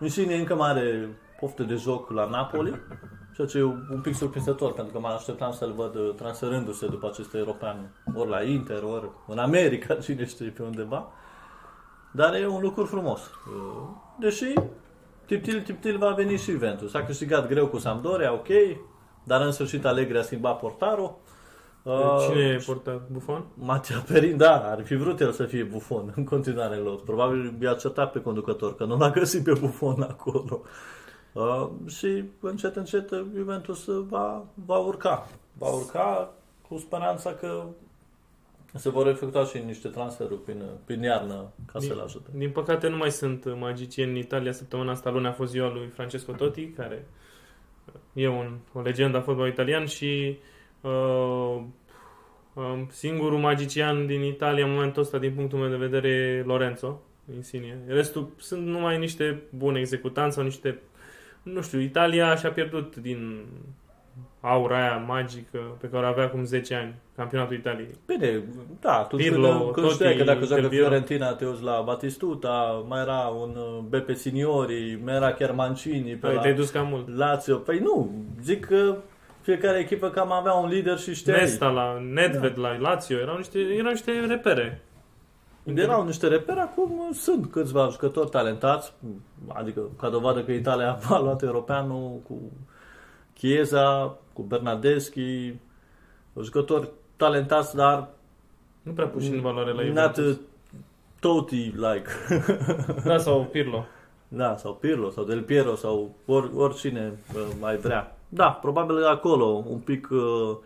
[0.00, 1.08] Insigne încă mai are
[1.40, 2.80] poftă de joc la Napoli,
[3.34, 7.06] ceea ce e un pic surprinzător, pentru că mă așteptam să-l văd uh, transferându-se după
[7.06, 11.12] acest european, ori la Inter, ori în America, cine știe pe undeva.
[12.12, 13.20] Dar e un lucru frumos.
[13.20, 14.52] Uh, Deși,
[15.26, 16.94] tiptil, tiptil va veni și Juventus.
[16.94, 18.48] A câștigat greu cu Sampdoria, ok,
[19.24, 21.18] dar în sfârșit Allegri a schimbat portarul.
[21.82, 23.08] Uh, Cine e portat?
[23.08, 23.46] Buffon?
[23.54, 27.04] Matia Perin, da, ar fi vrut el să fie bufon în continuare în lot.
[27.04, 30.60] Probabil i-a certat pe conducător, că nu l-a găsit pe bufon acolo.
[31.32, 35.28] Uh, și încet, încet Juventus va, va urca.
[35.58, 36.32] Va urca
[36.68, 37.64] cu speranța că
[38.78, 42.30] se vor efectua și niște transferuri prin, prin iarnă ca din, să-l ajute.
[42.32, 44.52] Din păcate nu mai sunt magicieni în Italia.
[44.52, 47.06] Săptămâna asta, luna a fost ziua lui Francesco Totti, care
[48.12, 50.38] e un, o legendă a fotbalului italian și
[50.80, 51.62] uh,
[52.54, 57.02] uh, singurul magician din Italia în momentul ăsta, din punctul meu de vedere, e Lorenzo
[57.34, 57.78] Insigne.
[57.86, 60.80] Restul sunt numai niște buni executanți sau niște...
[61.42, 63.46] Nu știu, Italia și-a pierdut din
[64.40, 67.90] aura aia magică pe care o avea acum 10 ani, campionatul Italiei.
[68.06, 68.42] Bine,
[68.80, 70.86] da, tu Pirlo, când, când Totti, știai că dacă joacă Del Piero.
[70.86, 76.10] Fiorentina te uiți la Batistuta, mai era un uh, Beppe Signori, mai era chiar Mancini
[76.10, 77.16] pe Păi, la te-ai dus cam mult.
[77.16, 77.56] Lazio.
[77.56, 78.10] Păi nu,
[78.42, 78.96] zic că
[79.40, 81.40] fiecare echipă cam avea un lider și știai.
[81.40, 84.82] Nesta la Nedved, la Lazio, erau niște, erau niște repere.
[85.74, 88.92] Erau niște repere, acum sunt câțiva jucători talentați,
[89.48, 92.52] adică ca dovadă că Italia a luat europeanul cu
[93.34, 95.54] Chiesa, cu Bernardeschi,
[96.42, 98.08] jucători talentați, dar
[98.82, 100.24] Nu prea puși în valoare la not Juventus.
[100.34, 100.38] uh,
[101.20, 102.08] Totti-like.
[103.04, 103.84] Da, sau Pirlo.
[104.28, 108.16] Da, sau Pirlo, sau Del Piero, sau or, oricine uh, mai vrea.
[108.28, 110.56] Da, probabil acolo un pic uh,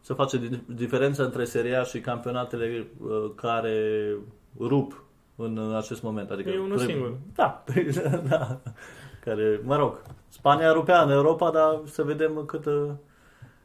[0.00, 4.14] se face di- diferența între Serie A și campionatele uh, care
[4.58, 5.02] rup
[5.36, 6.30] în acest moment.
[6.30, 7.16] Adică E unul trebuie- singur.
[7.34, 7.64] Da,
[8.30, 8.58] da.
[9.28, 12.90] Care, mă rog, Spania rupea în Europa, dar să vedem cât uh,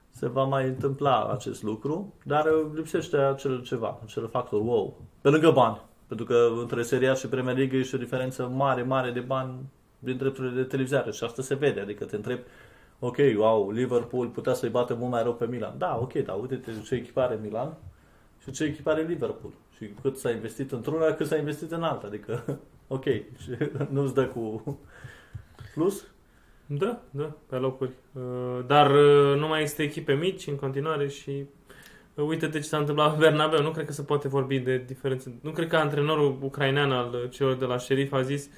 [0.09, 5.01] se va mai întâmpla acest lucru, dar uh, lipsește acel ceva, acel factor wow.
[5.21, 8.47] Pe lângă bani, pentru că între Serie A și Premier League e și o diferență
[8.47, 9.51] mare, mare de bani
[9.99, 12.39] din drepturile de televizare și asta se vede, adică te întreb
[12.99, 15.75] ok, wow, Liverpool putea să-i bată mult mai rău pe Milan.
[15.77, 17.77] Da, ok, dar uite-te ce echipare Milan
[18.43, 19.53] și ce echipare Liverpool.
[19.77, 22.07] Și cât s-a investit într-una, cât s-a investit în alta.
[22.07, 23.49] Adică, ok, și
[23.93, 24.77] nu-ți dă cu
[25.73, 26.07] plus.
[26.65, 27.91] Da, da, pe locuri.
[28.13, 31.45] Uh, Dar uh, nu mai există echipe mici în continuare și
[32.13, 33.61] uh, uite-te ce s-a întâmplat la Bernabeu.
[33.61, 35.33] Nu cred că se poate vorbi de diferențe.
[35.41, 38.49] Nu cred că antrenorul ucrainean al uh, celor de la Sheriff a zis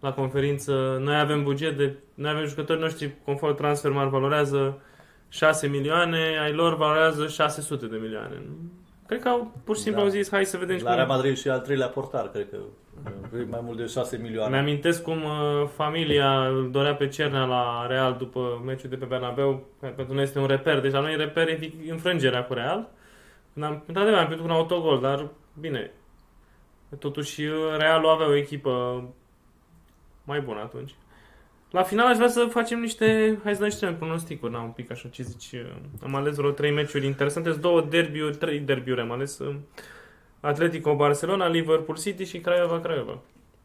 [0.00, 1.96] la conferință noi avem buget de...
[2.14, 4.80] Noi avem jucători noștri conform Transfermarkt valorează
[5.28, 8.42] 6 milioane, ai lor valorează 600 de milioane.
[9.08, 10.06] Cred că au, pur și simplu Da.
[10.06, 11.14] au zis hai să vedem La Real cum...
[11.14, 12.56] Madrid și al treilea portar, cred că
[13.36, 14.50] uh, mai mult de 6 milioane.
[14.50, 19.66] Mi-amintesc cum uh, familia îl dorea pe Cernea la Real după meciul de pe Bernabeu,
[19.80, 22.88] care pentru noi este un reper, deja noi reper e înfrângerea cu Real.
[23.52, 25.28] Când am, într-adevăr, am pierdut un autogol, dar
[25.60, 25.90] bine,
[26.98, 29.04] totuși uh, Realul avea o echipă
[30.24, 30.94] mai bună atunci.
[31.70, 34.90] La final aș vrea să facem niște, hai să dăm niște pronosticuri, na, un pic
[34.90, 35.70] așa, ce zici, uh,
[36.02, 39.54] am ales vreo trei meciuri interesante, sunt două derbiuri, trei derbiuri am ales, uh,
[40.40, 43.18] Atletico Barcelona, Liverpool City și Craiova Craiova.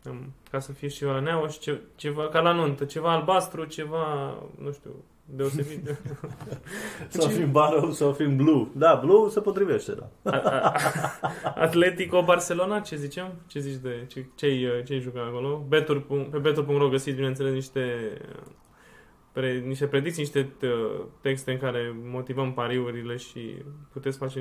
[0.07, 3.65] Am- Ca să fie și ceva neaua și ce, ceva ca la nuntă, ceva albastru,
[3.65, 4.91] ceva, nu știu,
[5.25, 5.97] deosebit.
[7.09, 8.67] Sau fim barrow, sau fim blue.
[8.75, 10.31] Da, blue se potrivește, da.
[10.31, 13.33] A- a- Atletico Barcelona, ce zicem?
[13.47, 15.65] Ce zici de ce, ce-i, ce-i jucat acolo?
[15.67, 16.01] Betur,
[16.31, 17.83] pe betur.ro găsiți, bineînțeles, niște
[19.31, 23.55] pre, niște predicții, niște uh, texte în care motivăm pariurile și
[23.91, 24.39] puteți face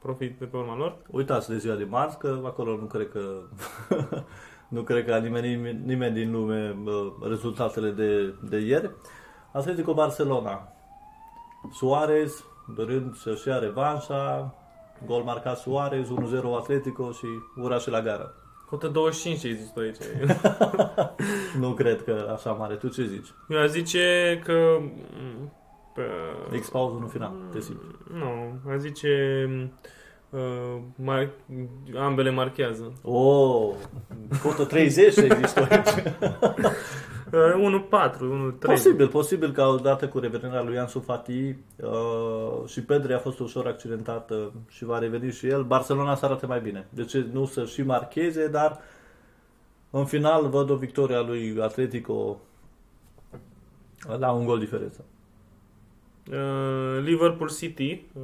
[0.00, 0.96] profit de pe urma lor.
[1.10, 3.42] Uitați de ziua de marți, că acolo nu cred că
[4.68, 8.90] nu cred că a nimeni, nimeni din lume bă, rezultatele de, de ieri.
[9.54, 10.68] Atletico Barcelona.
[11.72, 12.44] Suarez,
[12.76, 14.54] dorind să-și ia revanșa,
[15.06, 16.12] gol marcat Suarez, 1-0
[16.58, 17.26] Atletico și
[17.56, 18.34] ura și la gară.
[18.68, 19.96] Cotă 25 ce zici tu aici.
[21.60, 22.74] Nu cred că așa mare.
[22.74, 23.28] Tu ce zici?
[23.48, 24.76] Eu aș zice că...
[24.80, 25.52] m,
[25.94, 27.84] Pe, X pauză în final, te simți.
[28.12, 29.48] nu, aș zice...
[30.30, 31.30] Uh, mar,
[31.96, 32.92] ambele marchează.
[33.02, 33.74] Oh,
[34.42, 35.88] cotă 30 ai zis tu aici.
[37.34, 38.18] Uh, 1-4,
[38.54, 38.58] 1-3.
[38.58, 43.66] Posibil, posibil că odată cu revenirea lui Ansu Fati uh, și Pedri a fost ușor
[43.66, 46.86] accidentată și va reveni și el, Barcelona să arate mai bine.
[46.90, 48.80] Deci nu să și marcheze, dar
[49.90, 52.40] în final văd o victorie a lui Atletico
[54.18, 55.04] la un gol diferență.
[56.30, 58.06] Uh, Liverpool City.
[58.12, 58.22] Uh,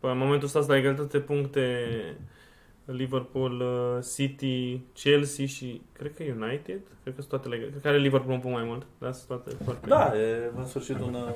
[0.00, 1.86] în momentul ăsta la egalitate de puncte
[2.84, 6.80] Liverpool, uh, City, Chelsea și cred că United.
[7.02, 7.70] Cred că sunt toate legate.
[7.70, 8.86] Cred că are Liverpool un punct mai mult.
[8.98, 11.34] Dar sunt toate foarte Da, e în sfârșit un, uh,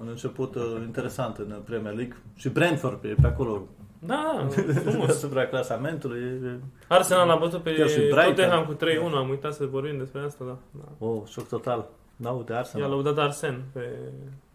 [0.00, 2.16] un început uh, interesant în Premier League.
[2.34, 3.66] Și Brentford e pe acolo
[3.98, 4.46] Da,
[4.84, 5.06] frumos.
[5.06, 6.20] deasupra clasamentului.
[6.20, 8.24] E- Arsenal a bătut pe Chiar și Brighton.
[8.24, 9.14] Tottenham cu 3-1.
[9.14, 10.58] Am uitat să vorbim despre asta, da.
[10.70, 11.06] da.
[11.06, 11.88] Oh, șoc total.
[12.16, 12.90] Da, uite, I-a Arsenal.
[12.90, 13.80] lăudat Arsen pe...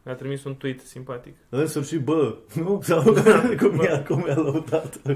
[0.05, 1.35] A trimis un tweet simpatic.
[1.49, 2.81] În sfârșit, bă, nu?
[2.81, 3.01] Sau
[3.59, 5.01] cum i-a, cum i-a lăudat?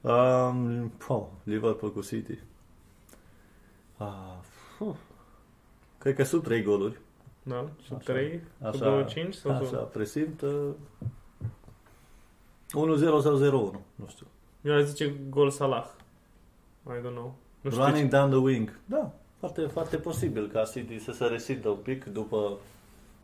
[0.00, 2.38] um, oh, Liverpool cu City.
[3.96, 4.36] Ah,
[5.98, 6.98] Cred că sunt trei goluri.
[7.42, 8.12] Da, și Așa.
[8.12, 9.88] 3, Așa, 2-5 sau așa, 2?
[9.92, 10.40] presimt.
[10.40, 10.70] uh,
[12.66, 14.26] 1-0 sau 0-1, nu știu.
[14.62, 15.90] Eu aș zice gol Salah.
[16.86, 17.34] I don't know.
[17.60, 18.78] Nu știu Running down the wing.
[18.84, 22.58] Da, foarte, foarte posibil ca City să se resimtă un pic după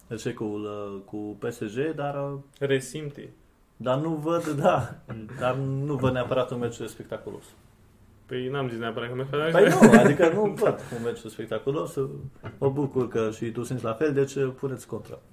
[0.08, 3.28] eșecul uh, cu PSG, dar, uh, ce resimte.
[3.76, 4.94] dar nu văd, da,
[5.40, 7.44] dar nu văd neapărat un meci spectaculos.
[8.26, 11.94] Păi n-am zis neapărat că mi-a Păi nu, adică nu văd un meci spectaculos.
[12.58, 15.18] Mă bucur că și tu simți la fel, deci uh, puneți contra.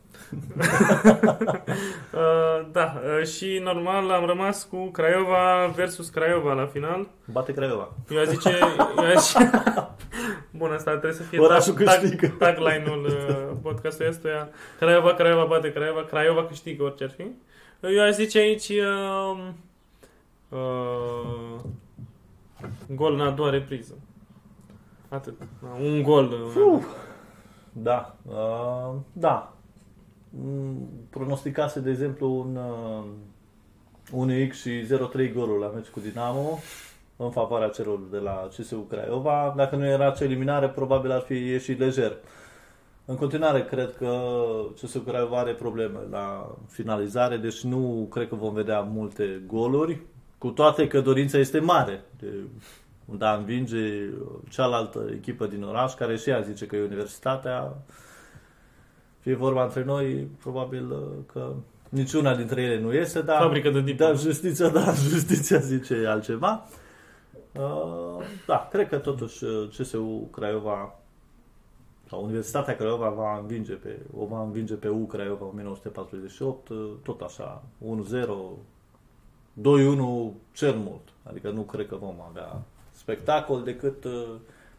[2.13, 7.07] Uh, da, uh, și normal am rămas cu Craiova versus Craiova la final.
[7.32, 7.93] Bate Craiova.
[8.09, 8.57] Eu aș zice...
[8.97, 9.32] Eu aș...
[10.58, 12.28] Bun, asta trebuie să fie Orașul tag, tag, câștigă.
[12.28, 14.49] tagline-ul uh, podcastului ăstuia.
[14.80, 17.26] Craiova, Craiova bate Craiova, Craiova câștigă orice ar fi.
[17.95, 18.70] Eu aș zice aici...
[18.70, 19.47] Uh,
[20.49, 21.60] uh,
[22.95, 23.93] gol în a doua repriză.
[25.10, 25.34] Atât.
[25.62, 26.26] Da, Un gol.
[26.32, 26.86] uh, Uf.
[27.74, 29.54] Da, uh, da.
[30.30, 33.04] Mm, Pronosticase, de exemplu, un, uh,
[34.28, 36.60] 1x și 0-3 golul la meci cu Dinamo
[37.24, 39.53] în favoarea celor de la CSU Craiova.
[39.57, 42.17] Dacă nu era acea eliminare, probabil ar fi ieșit lejer.
[43.05, 44.22] În continuare, cred că
[44.82, 50.01] CSU Craiova are probleme la finalizare, deci nu cred că vom vedea multe goluri,
[50.38, 52.28] cu toate că dorința este mare de
[53.17, 54.09] de a învinge
[54.49, 57.74] cealaltă echipă din oraș, care și ea zice că e universitatea.
[59.19, 60.99] Fie vorba între noi, probabil uh,
[61.34, 61.53] că
[61.89, 64.11] niciuna dintre ele nu este, dar, Fabrică de diplome.
[64.11, 66.67] dar justiția, da, justiția zice altceva.
[67.54, 70.95] Uh, da, cred că totuși uh, CSU Craiova
[72.12, 77.22] sau Universitatea Craiova va învinge pe, o va învinge pe U Craiova 1948, uh, tot
[77.22, 77.88] așa, 1-0,
[79.62, 81.02] 2-1 cel mult.
[81.24, 84.30] Adică nu cred că vom avea spectacol decât uh,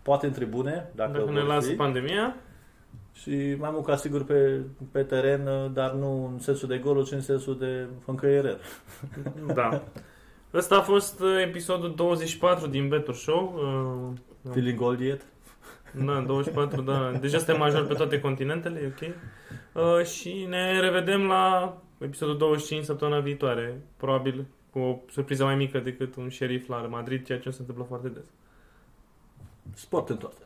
[0.02, 1.74] poate în tribune, dacă, Dacă ne vor lasă fi.
[1.74, 2.36] pandemia.
[3.12, 4.60] Și mai mult ca sigur pe,
[4.92, 8.60] pe teren, uh, dar nu în sensul de goluri, ci în sensul de încăiereri.
[9.54, 9.82] Da.
[10.54, 13.54] Ăsta a fost uh, episodul 24 din Better Show.
[14.44, 15.26] Uh, Feeling gold yet?
[16.04, 17.10] Da, 24, da.
[17.20, 19.14] Deja suntem major pe toate continentele, e ok.
[19.72, 23.82] Uh, și ne revedem la episodul 25 săptămâna viitoare.
[23.96, 27.84] Probabil cu o surpriză mai mică decât un șerif la Madrid, ceea ce se întâmplă
[27.84, 28.24] foarte des.
[29.74, 30.42] Sport în toate.